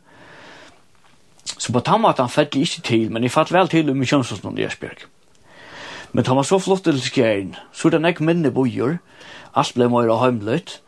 [1.46, 4.64] Så på tammaten fett jeg ikke til, men jeg fatt vel til om kjønnsånden i
[4.64, 5.04] Esbjerg.
[6.14, 8.98] Men han var så flott til skjæren, så den ikke minne bojer,
[9.56, 10.82] alt ble mer heimlet,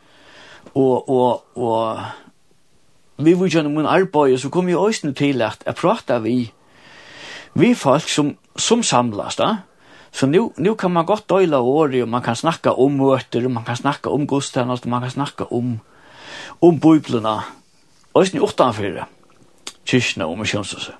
[0.74, 2.00] og, og, og
[3.18, 6.52] vi var gjennom min arbeid, så kom jeg også til at jeg pratet vi,
[7.54, 9.56] vi folk som, som samlas da,
[10.12, 13.50] Så nu, nu kan man godt døyla året, og man kan snakka om møter, og
[13.50, 15.80] man kan snakka om godstjenest, og man kan snakka om,
[16.62, 17.40] om biblene.
[18.14, 19.06] Og det er om
[19.86, 20.94] kyrkene og misjonshuset.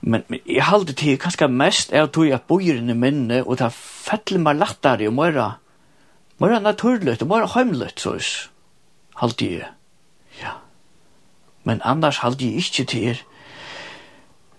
[0.00, 4.38] Men, men jeg halde til kanskje mest er jag at i minne, og det fettler
[4.38, 5.52] mig lattare, og mora,
[6.38, 8.48] mora naturligt, og mora heimligt, så
[9.16, 9.68] halde jeg.
[10.42, 10.52] Ja.
[11.64, 13.22] Men annars halde jeg ikke til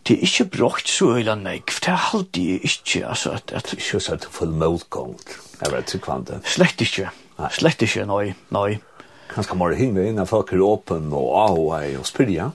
[0.07, 3.51] det er ikke brukt så øyla nek, for det er alltid ikke, altså, at...
[3.55, 5.19] at ikke så at det full målgång,
[5.61, 6.39] jeg vet ikke hva det.
[6.47, 7.09] Slett ikke,
[7.51, 8.77] slett ikke, nei, nei.
[9.33, 12.49] Kanskje må det hinne innan folk er åpen og ahoi og spyrja?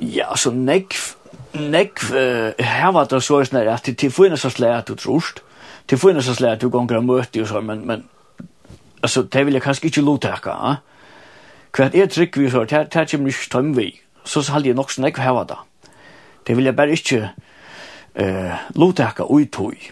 [0.00, 0.96] Ja, altså, nek,
[1.52, 2.00] nek,
[2.58, 5.42] her var det så sånn at det er fyrir så slæg at du trost,
[5.84, 8.06] det er fyrir så slæg at du gonger og møte og så, men, men,
[9.02, 10.78] altså, det vil jeg kanskje ikke lotekka, ja?
[11.70, 13.92] Kvart er trygg vi så, det er ikke mye stømvig,
[14.30, 15.58] så halde jeg nok som jeg hava det.
[16.46, 17.30] Det vil jeg bare ikke
[18.14, 19.90] eh, lotekka ut tog.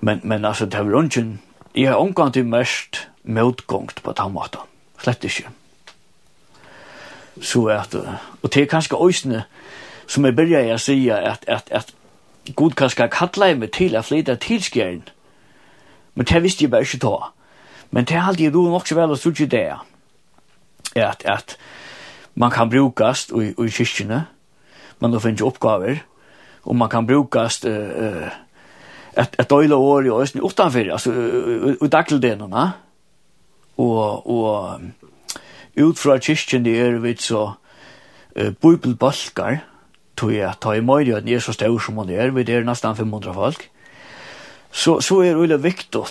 [0.00, 1.40] Men, men altså, det var ungen,
[1.74, 4.58] jeg har omgang til mest motgångt på tannmata.
[5.02, 5.48] Slett ikke.
[7.40, 7.94] Så at,
[8.42, 9.44] og det er kanskje øysene
[10.06, 11.94] som jeg byrja jeg sier at, at, at
[12.56, 15.02] god kanskje kalla jeg meg til at til tilskjeren.
[16.14, 17.30] Men det visste jeg bare ikke ta.
[17.90, 19.72] Men det er alltid ro nok så vel og så ikke det.
[20.96, 21.58] At, at,
[22.38, 24.26] man kan brukast i, i kyrkjene,
[24.98, 26.00] Man då finnes oppgaver,
[26.66, 28.26] og man kan brukast uh,
[29.14, 31.12] et, et døyla år i østen utanfor, altså
[31.82, 32.64] i dagligdenene,
[33.78, 34.80] og, og
[35.78, 37.44] ut fra kyrkjen det er vi så
[38.34, 39.62] uh, bibelbalkar,
[40.18, 42.96] tog jeg, ta i at den er så stor som man er, vi er nesten
[42.96, 43.70] 500 folk,
[44.72, 46.04] så, så er det veldig viktig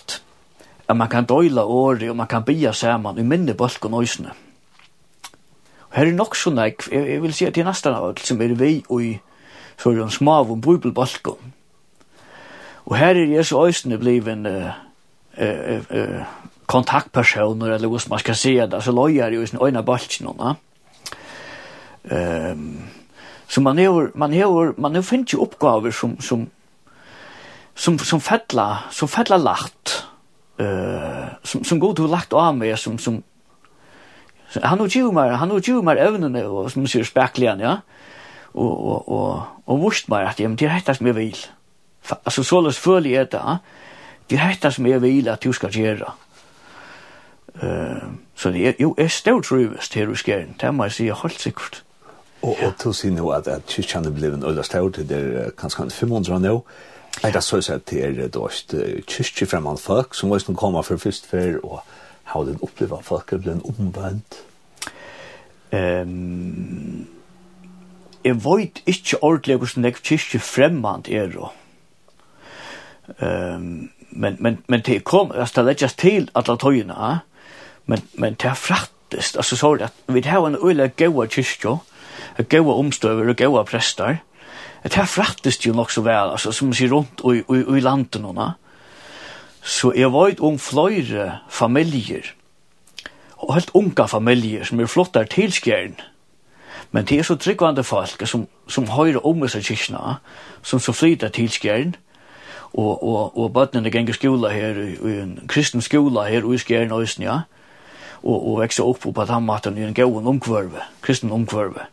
[0.88, 4.32] at man kan døyla året, og man kan bia sammen i minne balkon øsene.
[4.32, 4.46] Mm
[5.95, 8.41] her er nok så nek, jeg, vil si at det er nesten av alt som
[8.43, 9.13] er vei og i
[9.77, 11.53] Førjons smav og bibelbalkon.
[12.88, 14.71] Og her er Jesu øysene bliven uh,
[15.38, 16.23] uh, uh,
[16.65, 20.55] kontaktpersoner, eller hva man skal si, altså løyer i sin øyne balkon, ja.
[22.07, 22.88] Um,
[23.47, 26.47] så man har, man har, man har finnes jo oppgaver som, som,
[27.75, 30.07] som, som fettla, som fettla lagt,
[30.59, 33.21] uh, som, som god har lagt av med, som, som
[34.49, 37.81] Så han och Jumar, han har och Jumar evnen och som ser spekligen ja.
[38.41, 41.37] Och och och och wurst mal att det heter som jag vill.
[42.23, 43.57] Alltså så lås för det där.
[44.27, 46.11] Det heter som jag vill att du ska göra.
[47.61, 47.97] Eh
[48.37, 50.53] så det jo är stort trivest här hos Gern.
[50.59, 51.83] Det må jag säga helt säkert.
[52.41, 55.51] Och och då ser nu att att kyrkan det blev en ölla stor det där
[55.57, 56.61] kanske 500 nu.
[57.23, 58.49] Jag det så så att det är då
[59.07, 61.83] kyrkifrämmande folk som var som kommer for først før og
[62.28, 64.41] Har den upplevt folk blir en omvendt?
[65.71, 67.07] Um,
[68.23, 71.36] jeg vet ikke ordentlig hvordan jeg kyrkje fremmant er.
[73.21, 77.19] Um, men, men, men det kom, altså det legges til alle tøyene,
[77.86, 81.28] men, men det er fraktest, altså så er det at vi har en øyla gaua
[81.32, 81.78] kyrkje,
[82.49, 84.17] gaua omstøver og gaua prester,
[84.84, 87.84] det er fraktest jo nok så vel, altså som man sier rundt i, i, i
[87.84, 88.55] landet noen,
[89.68, 92.24] Så jeg vet om flere familier,
[93.38, 95.97] og helt unga familier som er flottar til skjern.
[96.91, 100.22] Men det er så tryggvande folk som, som høyre om seg kyrkina,
[100.63, 101.97] som så flyter til skjern,
[102.72, 106.95] og, og, og bøttene ganger skola her, i en kristen skola her, og i skjern
[106.95, 107.41] og ja,
[108.24, 111.89] og, og vekse opp på den maten i en gøven omkvarve, kristen omkvarve.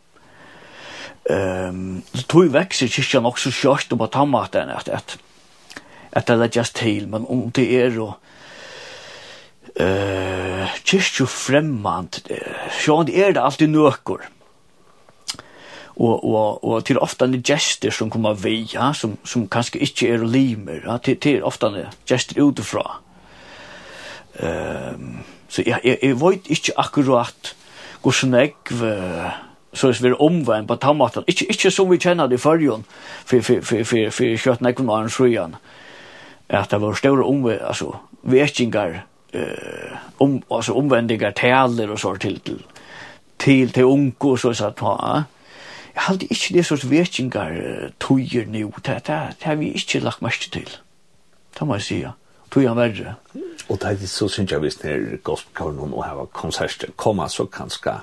[1.29, 5.17] Um, så tog vekse kyrkina også kjørt på den maten at, at
[6.15, 8.13] at det legges til, men om det er og
[9.75, 12.21] eh uh, kyrkju fremmant
[12.79, 14.23] sjån er det alltid nøkker
[15.95, 20.13] og og og til ofta ni gestir som kommer vi, ja som, som kanskje ikke
[20.13, 23.01] er limer ja til til ofta ni gestir utifra
[24.39, 27.55] um, så jeg, jeg, jeg vet ikke akkurat
[28.01, 29.31] hvordan jeg uh,
[29.73, 31.23] så är vi omvänd på tammaten.
[31.27, 32.83] Inte, inte som vi känner det i förrjun
[33.25, 35.51] för, för, för, för, för, för, för, för, för, för, för, för,
[36.49, 37.91] at det var større omve, altså,
[38.23, 42.65] vekingar, eh, om, altså omvendinger, taler og så til, til,
[43.39, 45.23] til, til unge og så satt på, ja.
[45.95, 47.53] Jeg halte ikke det sånn vekingar
[48.03, 50.67] tøyer nu, det, det, det har vi ikke lagt mest til.
[51.55, 51.99] Det må jeg si,
[52.51, 53.15] tøyer han verre.
[53.69, 57.47] Og det er så synes jeg hvis det er gospelkavlen og her konserter kommer, så
[57.47, 57.95] kanskje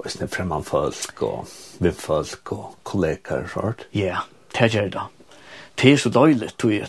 [0.00, 1.48] og er fremman folk og
[1.78, 3.82] vimfolk og kollegaer og sånt.
[3.92, 4.22] Ja,
[4.56, 5.02] det gjør det.
[5.82, 6.88] Det er så døylig, tog jeg,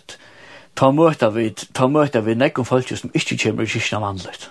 [0.81, 4.47] ta møta vi, ta møta vi nekkum folk som ikke kommer i kyrkina vanligt.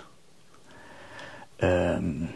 [1.61, 2.29] Um,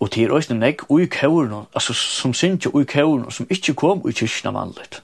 [0.00, 4.12] og til òsne nekk ui kævren, altså som syndje ui kævren, som ikke kom i
[4.12, 5.00] kyrkina vanligt.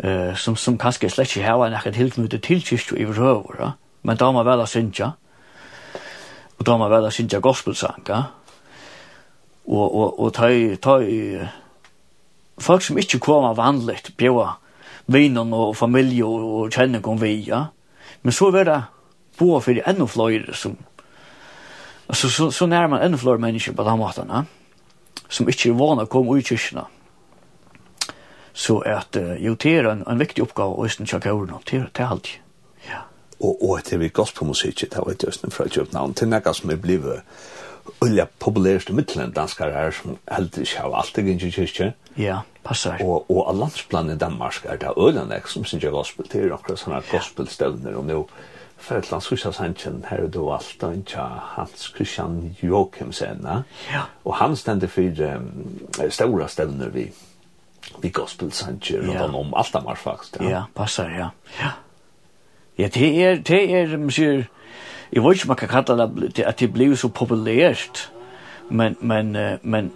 [0.00, 3.70] Uh, som, som kanskje slett ikke hava nekkan tilknytte til kyrkju i røver, ja?
[4.02, 5.12] men da må vel a
[6.58, 8.22] og da må vel a gospelsanga,
[9.66, 10.96] og, og, og ta i, ta
[12.58, 14.56] folk som ikke kom av vanligt, bjøa,
[15.12, 17.66] vinen og familie og kjenning om vi, ja.
[18.22, 18.78] Men så er det
[19.38, 20.76] boa for enda flere som,
[22.08, 24.44] altså, så, så nær man enda flere mennesker på den måten, ja.
[25.30, 26.88] Som ikke er vana å komme ut i kyrkene.
[28.52, 32.02] Så at, uh, jo, det er en, en viktig oppgave å østene tjekke ordene, det
[32.02, 32.40] er alltid.
[32.88, 33.04] Ja.
[33.38, 36.82] Og, og etter vi gospelmusikk, det var et østene fra København, til nekka som er
[36.82, 37.22] blivet
[38.04, 41.92] ulja populæraste mittlen danskar er som heldur ikke av alt egin i kyrkje.
[42.18, 43.00] Ja, passar.
[43.04, 46.76] Og, og av landsplanen i Danmark er det ølanek som synes jeg gospel til okra
[46.76, 48.24] sånne gospelstevner og nå
[48.80, 51.24] Fredland Sushasanchen her er du alt og ikke
[51.54, 54.06] Hans Christian Joachimsen ja.
[54.24, 55.50] og han stender for um,
[56.08, 57.10] stora stevner vi
[58.00, 59.22] vi gospelsanger ja.
[59.24, 60.40] og om alt Danmark faktisk.
[60.40, 61.28] Ja, ja passar, ja.
[61.60, 61.70] ja.
[62.78, 64.44] Ja, det er, det er, man sier,
[65.12, 68.12] jeg vet ikke om man kan kalla det at det blir så populært,
[68.68, 69.92] men men men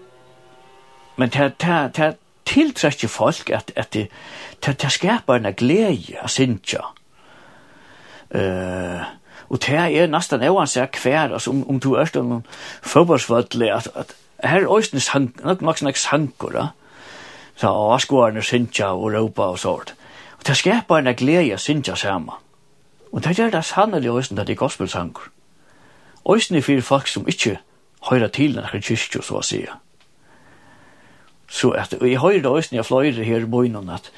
[1.16, 4.08] men det det det tiltrekker folk at, at det
[4.66, 6.80] det, det skaper en glede av sinja.
[8.34, 9.04] Uh,
[9.48, 12.42] og det er nesten oavsett hver, altså om om du är en
[13.62, 16.68] at, att att här östnes han nok nog snack sankor
[17.56, 19.94] så askorna sinja og råpa og sånt.
[20.38, 22.34] Og det skaper en glede av sinja sammen.
[23.14, 25.30] Og det gjør det sannelig også når det er gospelsanger.
[26.24, 27.58] Også for folk som ikke
[28.10, 29.62] hører til denne kyrkje, så å si.
[31.48, 34.10] Så at, og jeg hører det også når jeg fløyre her i bøynen at,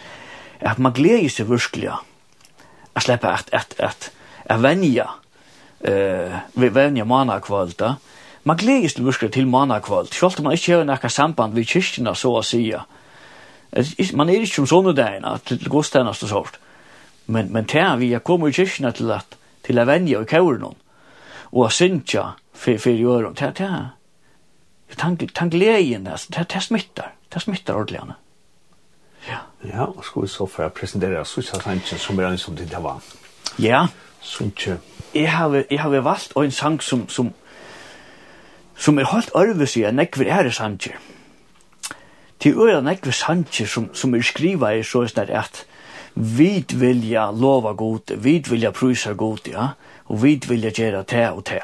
[0.60, 1.92] at man gleder seg virkelig
[2.96, 4.10] at slippe at, at, at,
[4.44, 5.10] at venja
[5.84, 7.96] uh, venja manakvalda.
[8.44, 12.14] Man gleder seg virkelig til manakvalt, selv om man ikke har noe samband ved kyrkjene,
[12.14, 12.70] så å si.
[14.14, 16.60] Man er ikke som sånne dagene, til godstjeneste og sånt.
[17.26, 19.36] Men, men tær vi er komu i kyrkene til at
[19.66, 20.76] til at venja og kaur noen,
[21.50, 22.22] og å synge
[22.54, 23.92] for, for å tær tær.
[24.88, 28.00] det tank Tank leien, Tær tær smittar, Tær smittar ordelig
[29.26, 29.40] Ja.
[29.64, 32.70] Ja, og skal vi så for å presentere Susa Sanchez som er en som det
[32.70, 33.02] var.
[33.58, 33.86] Ja.
[34.22, 34.78] Sunche.
[35.14, 37.32] Jeg har, jeg har valgt en sang som, som,
[38.76, 40.94] som er holdt ørvis i en ekver ære Sanchez.
[42.38, 45.66] Til øyne ekver Sanchez som, som er skriva i så er at
[46.16, 49.68] vit vilja lova god, vit vilja prysa god, ja,
[50.08, 51.60] og vit vilja gjera te og te.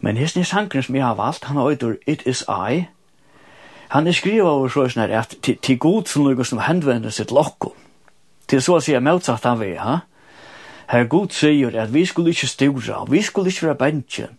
[0.00, 2.84] Men hesten sangren som jeg har valgt, han heter It Is I,
[3.88, 7.72] han er skriva over så sånn at til god som lukkar som henvender sitt lokko,
[8.46, 10.00] til så å si motsatt han vi, ha?
[10.90, 14.38] Her god sier at vi skulle ikke stura, vi skulle ikke være bensjen,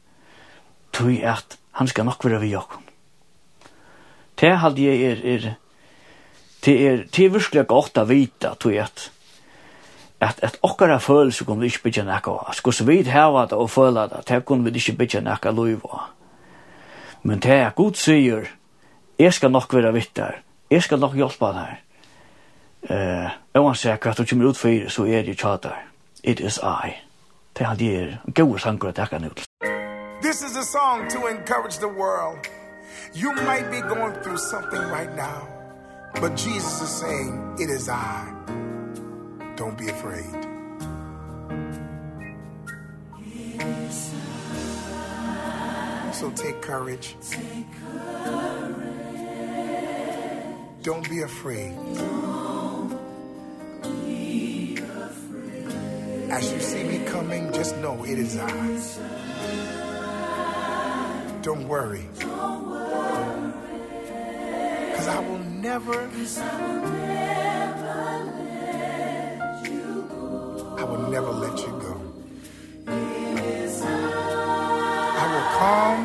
[0.94, 2.84] tog at han skal nok være vi okkom.
[4.40, 5.48] Det halde jeg er, er,
[6.66, 9.12] det er, det er virkelig godt å vite, at jeg, at
[10.22, 12.54] at at okkara følelse kom vi ikke bytja nekka.
[12.54, 15.82] Sko så vidt heva det og føla det, det kunne vi ikke bytja nekka loiv.
[17.24, 18.48] Men det er god sier,
[19.20, 21.74] jeg skal nok være vittar, jeg skal nok hjelpa der.
[22.90, 25.76] Eh, og han sier hva du kommer ut for, så er det tjater.
[26.24, 26.96] It is I.
[27.58, 29.46] Det er det er god sanger at jeg kan ut.
[30.22, 32.48] This is a song to encourage the world.
[33.14, 35.55] You might be going through something right now.
[36.22, 38.32] But Jesus is saying, it is I.
[39.56, 40.26] Don't be afraid.
[46.14, 47.16] So take courage.
[47.30, 48.96] Take courage.
[50.82, 51.76] Don't be afraid.
[51.96, 52.98] Don't
[54.06, 56.32] be afraid.
[56.32, 58.80] As you see me coming, just know it is I.
[61.42, 62.08] Don't worry.
[62.20, 63.15] Don't worry.
[65.06, 67.94] Cause I will never Cause I will never
[68.42, 70.76] let you go.
[70.80, 72.02] I will never let you go.
[72.88, 72.92] I
[75.32, 76.00] will calm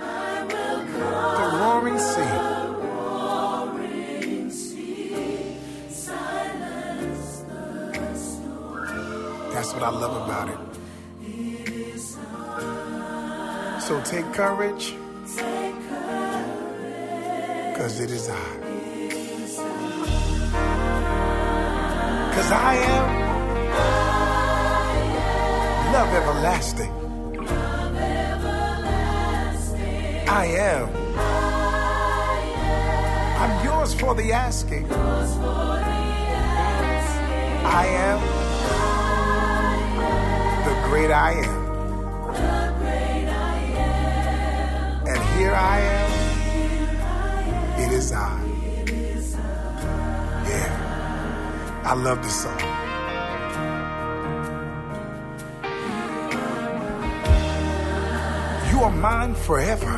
[0.00, 2.22] I will calm the roaring sea.
[2.22, 5.58] The roaring sea
[5.90, 10.60] silence the storm That's what I love about it.
[13.82, 14.94] So take courage.
[17.76, 18.56] Because it is I.
[22.30, 23.06] Because I am
[25.92, 26.90] love everlasting.
[30.26, 30.88] I am.
[33.42, 34.90] I'm yours for the asking.
[37.66, 38.20] I am
[40.64, 41.66] the great I am.
[45.06, 45.75] And here I
[48.06, 48.40] is I.
[50.48, 51.82] Yeah.
[51.84, 52.60] I love this song.
[58.70, 59.96] You are mine forever.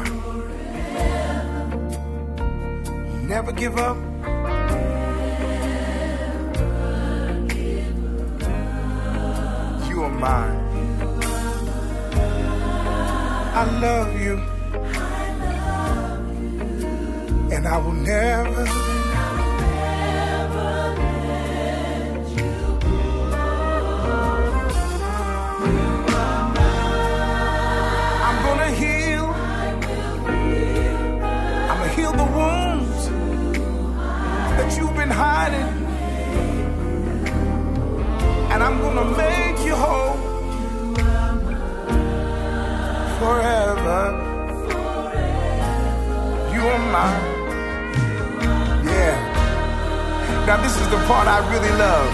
[3.32, 3.96] Never give up.
[9.88, 10.58] You are mine.
[13.60, 14.57] I love you
[17.58, 18.64] and I will never
[28.26, 29.24] I'm gonna heal.
[31.68, 33.00] I'm gonna heal the wounds
[34.56, 35.70] that you've been hiding.
[38.52, 40.16] And I'm gonna make you whole
[43.18, 44.00] forever.
[46.54, 47.27] You are mine.
[50.48, 52.07] Now this is the part I really love.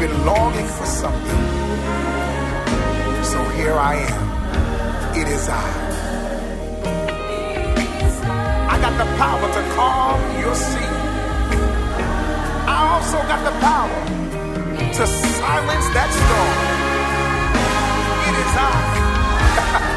[0.00, 1.42] been longing for something.
[3.22, 4.24] So here I am.
[5.14, 5.66] It is I.
[8.72, 10.94] I got the power to calm your sea.
[12.74, 14.00] I also got the power
[14.96, 16.56] to silence that storm.
[18.28, 19.86] It is I.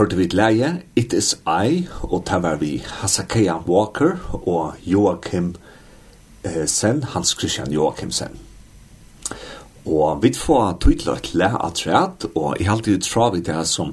[0.00, 4.16] hørte vi leie It Is I, og der var vi Hasakea Walker
[4.48, 5.54] og Joachim
[6.44, 8.38] eh, Sen, Hans Christian Joachim Sen.
[9.84, 13.92] Og vi får tydelig le av træt, og i halte det tra vi det som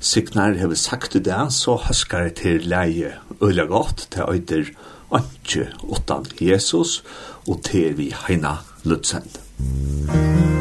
[0.00, 4.68] Signar har sagt det så husker jeg til leie øyla godt, til øyder
[5.10, 7.02] Antje utan Jesus,
[7.48, 9.30] og til vi Heina Lutzen.
[9.58, 10.55] Musikk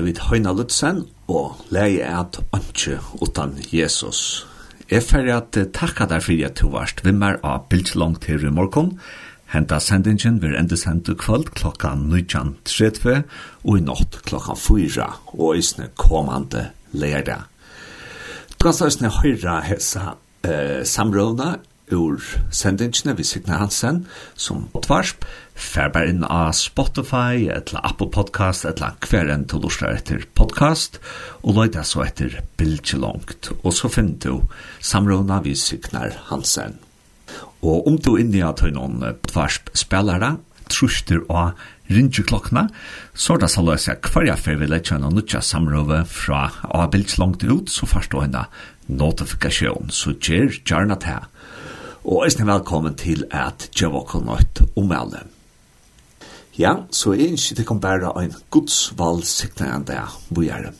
[0.00, 4.46] hørte vi Høyna Lutzen og leie at Antje utan Jesus.
[4.88, 8.94] Jeg ferdig at takka der fyrir at du varst vimmer av bildslångt her i morgon.
[9.52, 13.26] Henta sendingen vil enda sendu kvöld klokka 19.30
[13.64, 17.44] og i natt klokka 4 og isne kommande lærdag.
[18.56, 20.14] Du kan støysne høyra hessa
[20.48, 21.58] eh, samrådna
[21.92, 22.22] ur
[22.54, 24.04] sendingene vi Signe Hansen
[24.34, 30.24] som tvarsp, færbar inn av Spotify, etla Apple Podcast, etla hver enn til lustra etter
[30.38, 31.00] podcast,
[31.42, 34.46] og løyda så etter Bilge og så finn du
[34.80, 36.78] samråna vi Signe Hansen.
[37.60, 40.38] Og om du inni at høy noen tvarsp spillere,
[40.70, 41.58] truster og
[41.90, 42.68] ringe klokkene,
[43.14, 47.44] så da så løs jeg hver jeg vil lette henne nødja samrøve fra Abels langt
[47.44, 48.46] ut, så først og henne
[48.90, 51.26] notifikasjon, så gjør gjerne til
[52.10, 55.20] og eisne velkommen til at Djevokon Nøyt omelde.
[56.58, 60.00] Ja, så er ikke det kan være en godsvalgsiktene enn det
[60.34, 60.72] vi er.